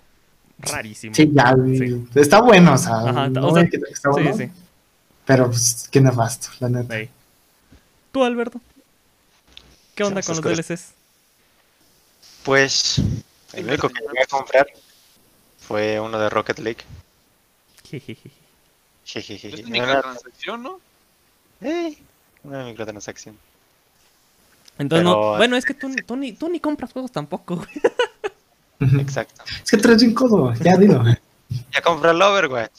[0.59, 1.13] rarísimo.
[1.13, 2.07] Sí, ya, Sí.
[2.15, 3.77] está bueno, o sea, Ajá, no o sea, está
[4.13, 4.49] Sí, bueno, sí.
[5.31, 6.97] Pero pues, qué nefasto, la neta.
[6.97, 7.09] Ey.
[8.11, 8.59] ¿Tú, Alberto?
[9.95, 10.67] ¿Qué onda con los cosas.
[10.67, 10.93] DLCs?
[12.43, 13.01] Pues
[13.53, 14.67] el único que llegué a comprar
[15.57, 16.83] fue uno de Rocket League.
[17.91, 18.03] Es
[19.69, 20.79] No era- microtransacción, ¿no?
[21.61, 21.97] Eh,
[22.43, 23.37] una microtransacción.
[24.79, 28.99] Entonces, no, bueno, es que tú, ni- tú, ni, tú ni compras juegos tampoco, güey.
[28.99, 29.43] Exacto.
[29.63, 31.03] Es que traes bien codo, ya dilo.
[31.71, 32.71] Ya compré el Overwatch.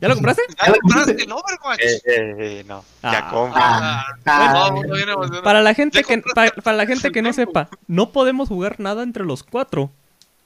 [0.00, 0.42] ¿Ya lo compraste?
[0.58, 1.80] ¡Ah, compraste el Overwatch!
[1.80, 2.84] Eh, eh, eh, no.
[3.02, 3.12] Ah.
[3.12, 3.60] Ya compré.
[3.62, 5.40] Ah, Ah, ah.
[5.42, 8.78] Para la gente Ya que para, para la gente que no sepa, no podemos jugar
[8.80, 9.90] nada entre los cuatro.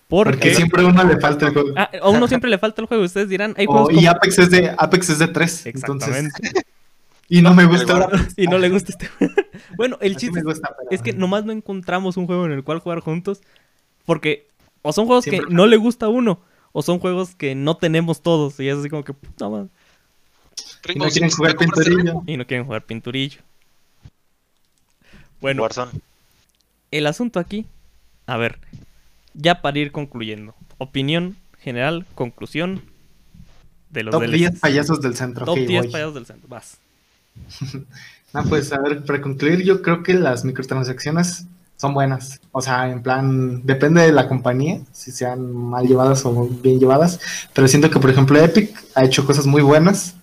[0.09, 1.71] porque Porque siempre a uno le falta el juego.
[1.77, 3.03] Ah, a uno siempre le falta el juego.
[3.05, 5.67] Ustedes dirán, hay Oh, juegos y como- Apex es de Apex es de 3.
[5.67, 6.67] Entonces, Exactamente.
[7.29, 9.35] y no me gusta y no le gusta este juego.
[9.77, 12.63] Bueno, el chiste me gusta, pero- es que nomás no encontramos un juego en el
[12.63, 13.41] cual jugar juntos.
[14.05, 14.49] Porque
[14.83, 16.41] o son juegos Siempre que no le gusta a uno,
[16.73, 18.59] o son juegos que no tenemos todos.
[18.61, 19.69] Y es así como que puta madre.
[20.85, 22.23] Y Ringo, no quieren ¿sí jugar pinturillo.
[22.27, 23.41] Y no quieren jugar pinturillo.
[25.41, 25.93] Bueno, Warzone.
[26.91, 27.67] el asunto aquí.
[28.27, 28.59] A ver,
[29.35, 30.55] ya para ir concluyendo.
[30.79, 32.83] Opinión general, conclusión
[33.91, 34.39] de los Top DLCs.
[34.39, 35.45] 10 payasos del centro.
[35.45, 35.93] Top ok, 10 voy.
[35.93, 36.49] payasos del centro.
[36.49, 36.79] Vas.
[38.35, 41.45] No, pues a ver, para concluir, yo creo que las microtransacciones
[41.83, 42.41] son buenas.
[42.53, 47.19] O sea, en plan, depende de la compañía, si sean mal llevadas o bien llevadas.
[47.53, 50.15] Pero siento que, por ejemplo, Epic ha hecho cosas muy buenas,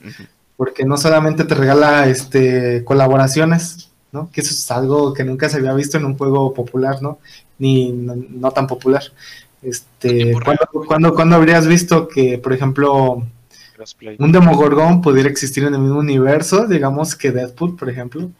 [0.55, 4.29] porque no solamente te regala este colaboraciones, ¿no?
[4.31, 7.19] Que eso es algo que nunca se había visto en un juego popular, ¿no?
[7.57, 9.03] Ni no, no tan popular.
[9.61, 10.31] Este.
[10.31, 13.27] ¿cuándo, cuándo, cuándo habrías visto que, por ejemplo,
[14.17, 18.31] un Demogorgon pudiera existir en el mismo universo, digamos que Deadpool, por ejemplo,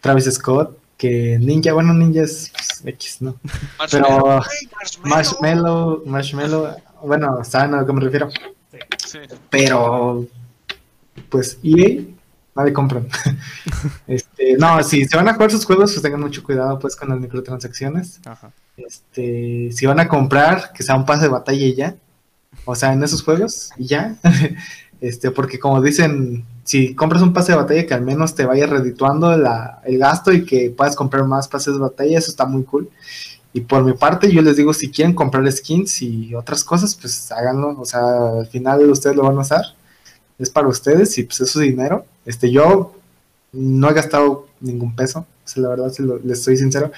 [0.00, 3.36] Travis Scott, que Ninja, bueno, Ninja es pues, X, ¿no?
[3.78, 4.42] Marshmallow.
[4.42, 4.42] Pero
[5.04, 6.02] Marshmallow.
[6.04, 8.28] Marshmallow, bueno, saben a lo que me refiero,
[8.98, 9.18] Sí.
[9.48, 10.26] pero
[11.30, 12.02] pues EA,
[12.54, 13.08] nadie compran.
[14.06, 17.08] este, no, si se van a jugar sus juegos, pues tengan mucho cuidado pues con
[17.08, 18.20] las microtransacciones.
[18.26, 18.50] Ajá.
[18.76, 21.94] Este, si van a comprar, que sea un pase de batalla y ya.
[22.64, 24.16] O sea, en esos juegos y ya.
[25.00, 28.66] este, porque como dicen, si compras un pase de batalla que al menos te vaya
[28.66, 32.64] redituando la- el gasto y que puedas comprar más pases de batalla, eso está muy
[32.64, 32.88] cool.
[33.52, 37.32] Y por mi parte, yo les digo, si quieren comprar skins y otras cosas, pues
[37.32, 37.80] háganlo.
[37.80, 38.00] O sea,
[38.40, 39.62] al final ustedes lo van a usar.
[40.38, 42.04] Es para ustedes y pues es su dinero.
[42.26, 42.94] Este, yo
[43.52, 45.26] no he gastado ningún peso.
[45.56, 46.92] La verdad, si lo- les soy sincero.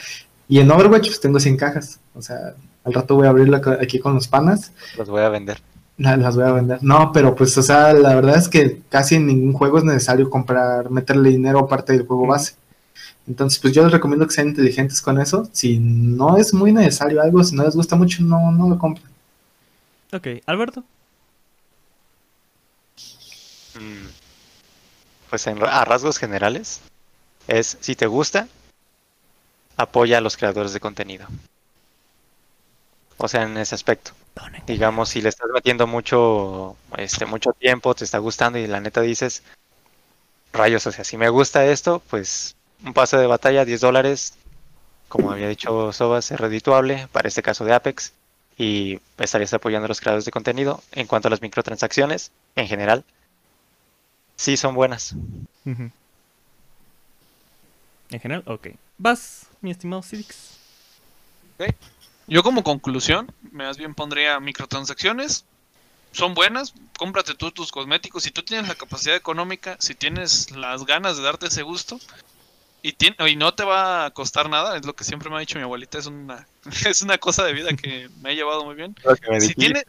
[0.49, 2.01] Y en Overwatch pues tengo 100 cajas.
[2.17, 4.73] O sea, al rato voy a abrirla aquí con los panas.
[4.99, 5.63] Los voy a vender.
[6.01, 6.79] La- Las voy a vender.
[6.83, 10.29] No, pero pues, o sea, la verdad es que casi en ningún juego es necesario
[10.31, 12.55] comprar, meterle dinero aparte del juego base.
[13.29, 15.49] Entonces, pues yo les recomiendo que sean inteligentes con eso.
[15.53, 19.07] Si no es muy necesario algo, si no les gusta mucho, no, no lo compren.
[20.13, 20.83] Ok, Alberto.
[23.75, 24.07] Mm,
[25.29, 26.81] Pues en, a rasgos generales,
[27.47, 28.49] es si te gusta,
[29.77, 31.27] apoya a los creadores de contenido.
[33.17, 34.13] O sea, en ese aspecto.
[34.67, 39.01] Digamos, si le estás metiendo mucho, este, mucho tiempo, te está gustando y la neta
[39.01, 39.43] dices,
[40.53, 44.35] rayos, o sea, si me gusta esto, pues un pase de batalla, 10 dólares,
[45.09, 48.13] como había dicho Sobas, es redituable para este caso de Apex
[48.57, 50.83] y estarías apoyando a los creadores de contenido.
[50.93, 53.05] En cuanto a las microtransacciones, en general,
[54.37, 55.15] sí son buenas.
[55.65, 55.93] En
[58.21, 58.69] general, ok.
[58.99, 60.59] Vas, mi estimado Cidix.
[62.27, 65.45] Yo como conclusión, más bien pondría microtransacciones.
[66.13, 68.23] son buenas, cómprate tú tus cosméticos.
[68.23, 71.99] Si tú tienes la capacidad económica, si tienes las ganas de darte ese gusto,
[72.83, 75.41] y, tiene, y no te va a costar nada, es lo que siempre me ha
[75.41, 76.47] dicho mi abuelita, es una,
[76.87, 78.95] es una cosa de vida que me ha llevado muy bien.
[79.41, 79.85] Si tienes,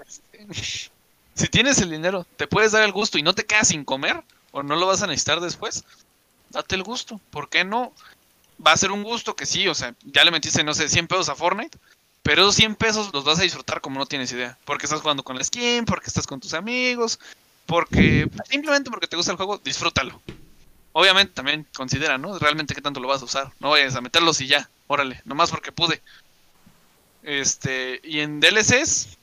[1.35, 4.21] si tienes el dinero, te puedes dar el gusto y no te quedas sin comer,
[4.51, 5.83] o no lo vas a necesitar después,
[6.49, 7.19] date el gusto.
[7.29, 7.93] ¿Por qué no?
[8.65, 11.07] Va a ser un gusto que sí, o sea, ya le metiste, no sé, 100
[11.07, 11.77] pesos a Fortnite,
[12.23, 14.57] pero esos 100 pesos los vas a disfrutar como no tienes idea.
[14.65, 17.19] Porque estás jugando con la skin, porque estás con tus amigos,
[17.65, 20.21] porque simplemente porque te gusta el juego, disfrútalo.
[20.93, 22.37] Obviamente también considera, ¿no?
[22.37, 23.51] Realmente qué tanto lo vas a usar.
[23.59, 26.01] No vayas a meterlos y ya, órale, nomás porque pude.
[27.23, 29.17] Este, y en DLCs,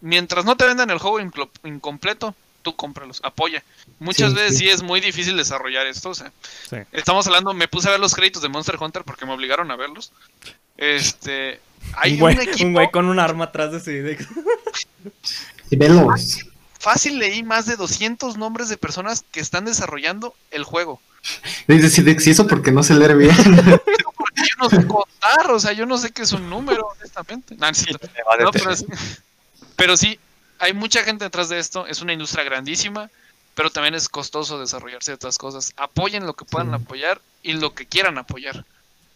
[0.00, 1.18] mientras no te vendan el juego
[1.64, 3.62] incompleto, tú cómpralos, apoya.
[3.98, 4.64] Muchas Sí, veces sí.
[4.64, 6.30] sí es muy difícil desarrollar esto, o sea,
[6.70, 6.76] Sí.
[6.92, 9.76] estamos hablando, me puse a ver los créditos de Monster Hunter porque me obligaron a
[9.76, 10.12] verlos.
[10.82, 11.60] Este,
[11.94, 14.24] hay un, güey, un equipo, un güey con un arma atrás de sí.
[15.70, 16.40] Y velos.
[16.80, 21.00] fácil leí más de 200 nombres de personas que están desarrollando el juego.
[21.68, 23.30] Dice, si, si eso porque no se leer bien.
[24.16, 27.54] Porque yo no sé contar, o sea, yo no sé qué es un número, honestamente.
[27.56, 27.68] No,
[28.40, 28.86] No, pero, sí,
[29.76, 30.18] pero sí,
[30.58, 33.08] hay mucha gente detrás de esto, es una industria grandísima,
[33.54, 35.72] pero también es costoso desarrollar ciertas cosas.
[35.76, 36.74] Apoyen lo que puedan Sí.
[36.74, 38.64] apoyar y lo que quieran apoyar.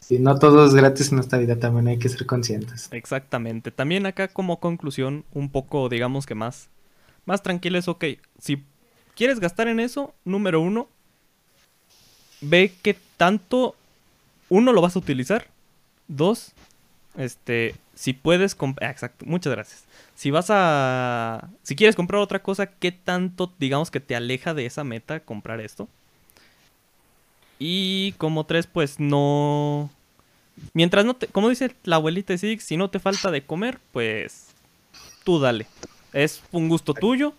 [0.07, 2.89] Si no todo es gratis en esta vida, también hay que ser conscientes.
[2.93, 3.73] Exactamente.
[3.73, 6.69] También acá como conclusión, un poco, digamos que más,
[7.25, 8.05] más tranquilo es, ok,
[8.39, 8.63] si
[9.17, 10.87] quieres gastar en eso, número uno,
[12.41, 13.75] ve qué tanto,
[14.49, 15.49] uno, lo vas a utilizar,
[16.07, 16.53] dos,
[17.17, 19.87] este, si puedes comprar, exacto, muchas gracias.
[20.15, 24.67] Si vas a, si quieres comprar otra cosa, qué tanto, digamos que te aleja de
[24.67, 25.89] esa meta comprar esto.
[27.59, 29.91] Y como tres, pues no,
[30.75, 34.49] Mientras no te, como dice la abuelita Six, si no te falta de comer, pues
[35.25, 35.67] tú dale.
[36.13, 37.35] Es un gusto tuyo.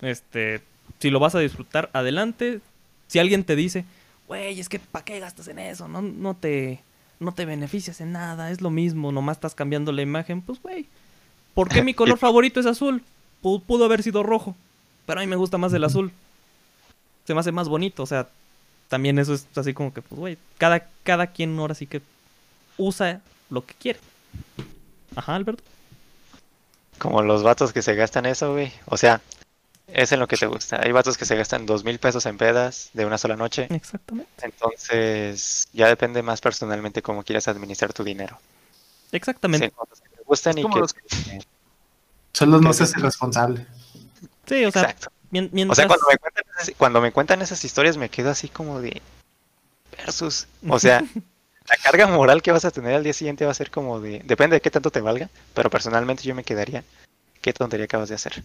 [0.00, 0.60] Este,
[0.98, 2.60] si lo vas a disfrutar, adelante.
[3.06, 3.84] Si alguien te dice,
[4.26, 5.88] güey, es que ¿para qué gastas en eso?
[5.88, 6.80] No, no te,
[7.20, 10.42] no te beneficias en nada, es lo mismo, nomás estás cambiando la imagen.
[10.42, 10.86] Pues, güey,
[11.54, 13.02] ¿por qué mi color favorito es azul?
[13.42, 14.56] Pu- pudo haber sido rojo,
[15.06, 16.12] pero a mí me gusta más el azul.
[17.24, 18.28] Se me hace más bonito, o sea,
[18.88, 22.02] también eso es así como que, pues, güey, cada, cada quien ahora sí que
[22.76, 23.20] usa
[23.50, 24.00] lo que quiere.
[25.16, 25.62] Ajá, Alberto.
[26.98, 28.72] Como los vatos que se gastan eso, güey.
[28.86, 29.20] O sea,
[29.86, 30.80] es en lo que te gusta.
[30.82, 33.68] Hay vatos que se gastan dos mil pesos en pedas de una sola noche.
[33.70, 34.30] Exactamente.
[34.42, 38.38] Entonces, ya depende más personalmente cómo quieras administrar tu dinero.
[39.12, 39.68] Exactamente.
[39.68, 40.78] Sí, que te gustan y que...
[40.78, 40.94] los-
[42.32, 42.74] Solo no Ok.
[42.76, 43.66] se hace responsable.
[44.46, 45.08] Sí, o sea, Exacto.
[45.30, 45.76] mien- O mientras...
[45.76, 46.16] sea, cuando me,
[46.58, 49.00] esas, cuando me cuentan esas historias me quedo así como de...
[49.96, 50.46] Versus.
[50.68, 51.00] O sea,
[51.68, 54.20] la carga moral que vas a tener al día siguiente va a ser como de...
[54.24, 56.84] Depende de qué tanto te valga, pero personalmente yo me quedaría...
[57.40, 58.42] ¿Qué tontería acabas de hacer?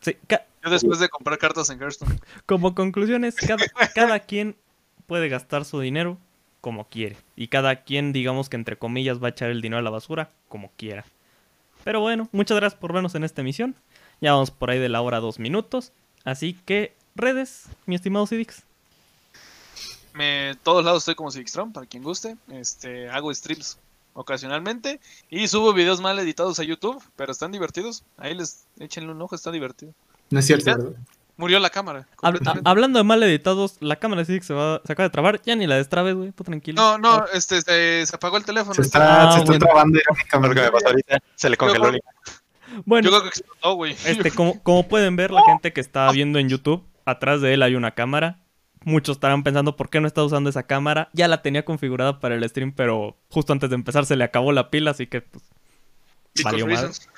[0.00, 2.18] sí, ca- Yo después de comprar cartas en Hearthstone.
[2.46, 4.56] como conclusiones, cada, cada quien
[5.06, 6.16] puede gastar su dinero
[6.60, 7.16] como quiere.
[7.36, 10.30] Y cada quien, digamos que entre comillas, va a echar el dinero a la basura
[10.48, 11.04] como quiera.
[11.84, 13.74] Pero bueno, muchas gracias por vernos en esta emisión.
[14.20, 15.92] Ya vamos por ahí de la hora dos minutos.
[16.24, 18.62] Así que, redes, mi estimado Sidix.
[20.14, 22.36] Me, todos lados estoy como Sigstrom, para quien guste.
[22.50, 23.78] Este, hago streams
[24.14, 25.00] ocasionalmente
[25.30, 28.02] y subo videos mal editados a YouTube, pero están divertidos.
[28.16, 29.92] Ahí les échenle un ojo, está divertido.
[30.30, 30.94] No es cierto.
[31.36, 32.00] Murió la cámara.
[32.00, 32.68] Hab- completamente.
[32.68, 35.40] a- hablando de mal editados, la cámara de Sidix se, va, se acaba de trabar.
[35.42, 36.32] Ya ni la destrabes, güey.
[36.32, 36.82] Tú tranquilo.
[36.82, 38.74] No, no, este, este, se apagó el teléfono.
[38.74, 39.64] Se está, Ah, se está bueno.
[39.66, 40.04] trabando que
[40.36, 40.62] irónicamente.
[40.62, 41.92] me pasó ahorita, se le congeló.
[42.84, 43.92] Bueno, Yo creo que explotó, güey.
[44.04, 47.62] Este, como, como pueden ver, la gente que está viendo en YouTube, atrás de él
[47.62, 48.38] hay una cámara.
[48.84, 51.08] Muchos estarán pensando por qué no está usando esa cámara.
[51.12, 54.52] Ya la tenía configurada para el stream, pero justo antes de empezar se le acabó
[54.52, 55.44] la pila, así que pues,
[56.34, 56.76] Because valió madre.
[56.76, 57.08] reasons.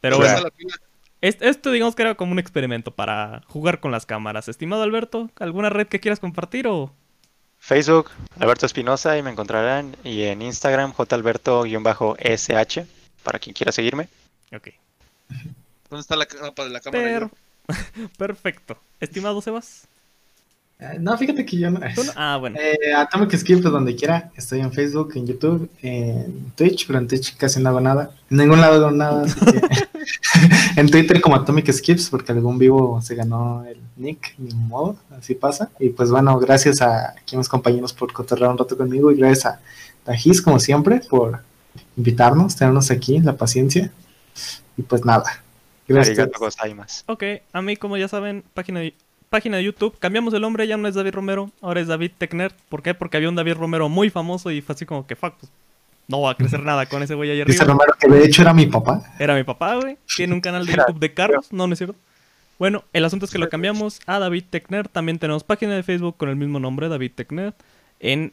[0.00, 0.74] Pero bueno, la pila.
[1.20, 4.48] es- esto digamos que era como un experimento para jugar con las cámaras.
[4.48, 6.94] Estimado Alberto, ¿alguna red que quieras compartir o...?
[7.58, 9.94] Facebook, Alberto Espinosa, y me encontrarán.
[10.02, 12.84] Y en Instagram, jalberto-sh,
[13.22, 14.08] para quien quiera seguirme.
[14.56, 14.68] Ok,
[15.90, 17.04] ¿Dónde está la capa de la cámara?
[17.04, 17.30] pero...
[18.18, 18.78] Perfecto.
[19.00, 19.86] Estimado Sebas.
[20.78, 21.80] Eh, No, fíjate que yo no.
[21.94, 22.12] ¿tú no?
[22.16, 22.56] Ah, bueno.
[22.58, 24.30] Eh, Atomic Skip, donde quiera.
[24.36, 28.10] Estoy en Facebook, en YouTube, en Twitch, pero en Twitch casi no hago nada.
[28.30, 29.24] En ningún lado hago nada.
[29.24, 29.60] así que-
[30.76, 35.34] en Twitter como Atomic Skips, porque algún vivo se ganó el nick, ni modo, así
[35.34, 35.70] pasa.
[35.78, 39.16] Y pues bueno, gracias a aquí a mis compañeros por cotorrear un rato conmigo y
[39.16, 39.60] gracias a
[40.04, 41.42] Tajis, como siempre, por
[41.96, 43.90] invitarnos, tenernos aquí, la paciencia.
[44.76, 45.42] Y pues nada.
[45.94, 47.04] Gracias.
[47.06, 48.94] Ok, a mí, como ya saben, página de,
[49.28, 49.98] página de YouTube.
[49.98, 52.52] Cambiamos el nombre, ya no es David Romero, ahora es David Tecner.
[52.68, 52.94] ¿Por qué?
[52.94, 55.50] Porque había un David Romero muy famoso y fue así como que, fuck, pues,
[56.06, 57.64] no va a crecer nada con ese güey Dice arriba.
[57.64, 59.02] Romero que de hecho era mi papá.
[59.18, 59.96] Era mi papá, güey.
[60.16, 61.96] Tiene un canal de YouTube de carros, no, no es cierto.
[62.58, 64.88] Bueno, el asunto es que lo cambiamos a David Tecner.
[64.88, 67.54] También tenemos página de Facebook con el mismo nombre, David Tecner.
[68.00, 68.32] En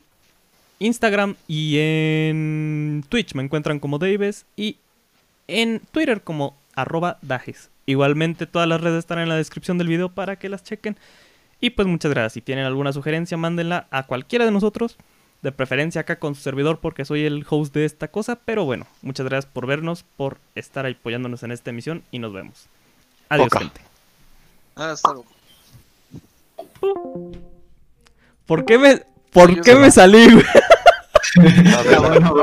[0.80, 4.78] Instagram y en Twitch me encuentran como Davis y
[5.48, 7.70] en Twitter como arroba Dajes.
[7.86, 10.96] Igualmente todas las redes están en la descripción del video para que las chequen.
[11.60, 12.34] Y pues muchas gracias.
[12.34, 14.98] Si tienen alguna sugerencia, mándenla a cualquiera de nosotros.
[15.42, 18.38] De preferencia acá con su servidor porque soy el host de esta cosa.
[18.46, 22.68] Pero bueno, muchas gracias por vernos, por estar apoyándonos en esta emisión y nos vemos.
[23.30, 23.60] Adiós, Oca.
[23.60, 23.82] gente.
[24.76, 25.26] Hasta luego.
[28.46, 29.02] ¿Por qué me,
[29.32, 30.46] por qué me salí, güey?
[31.36, 32.34] No, Ya, bueno,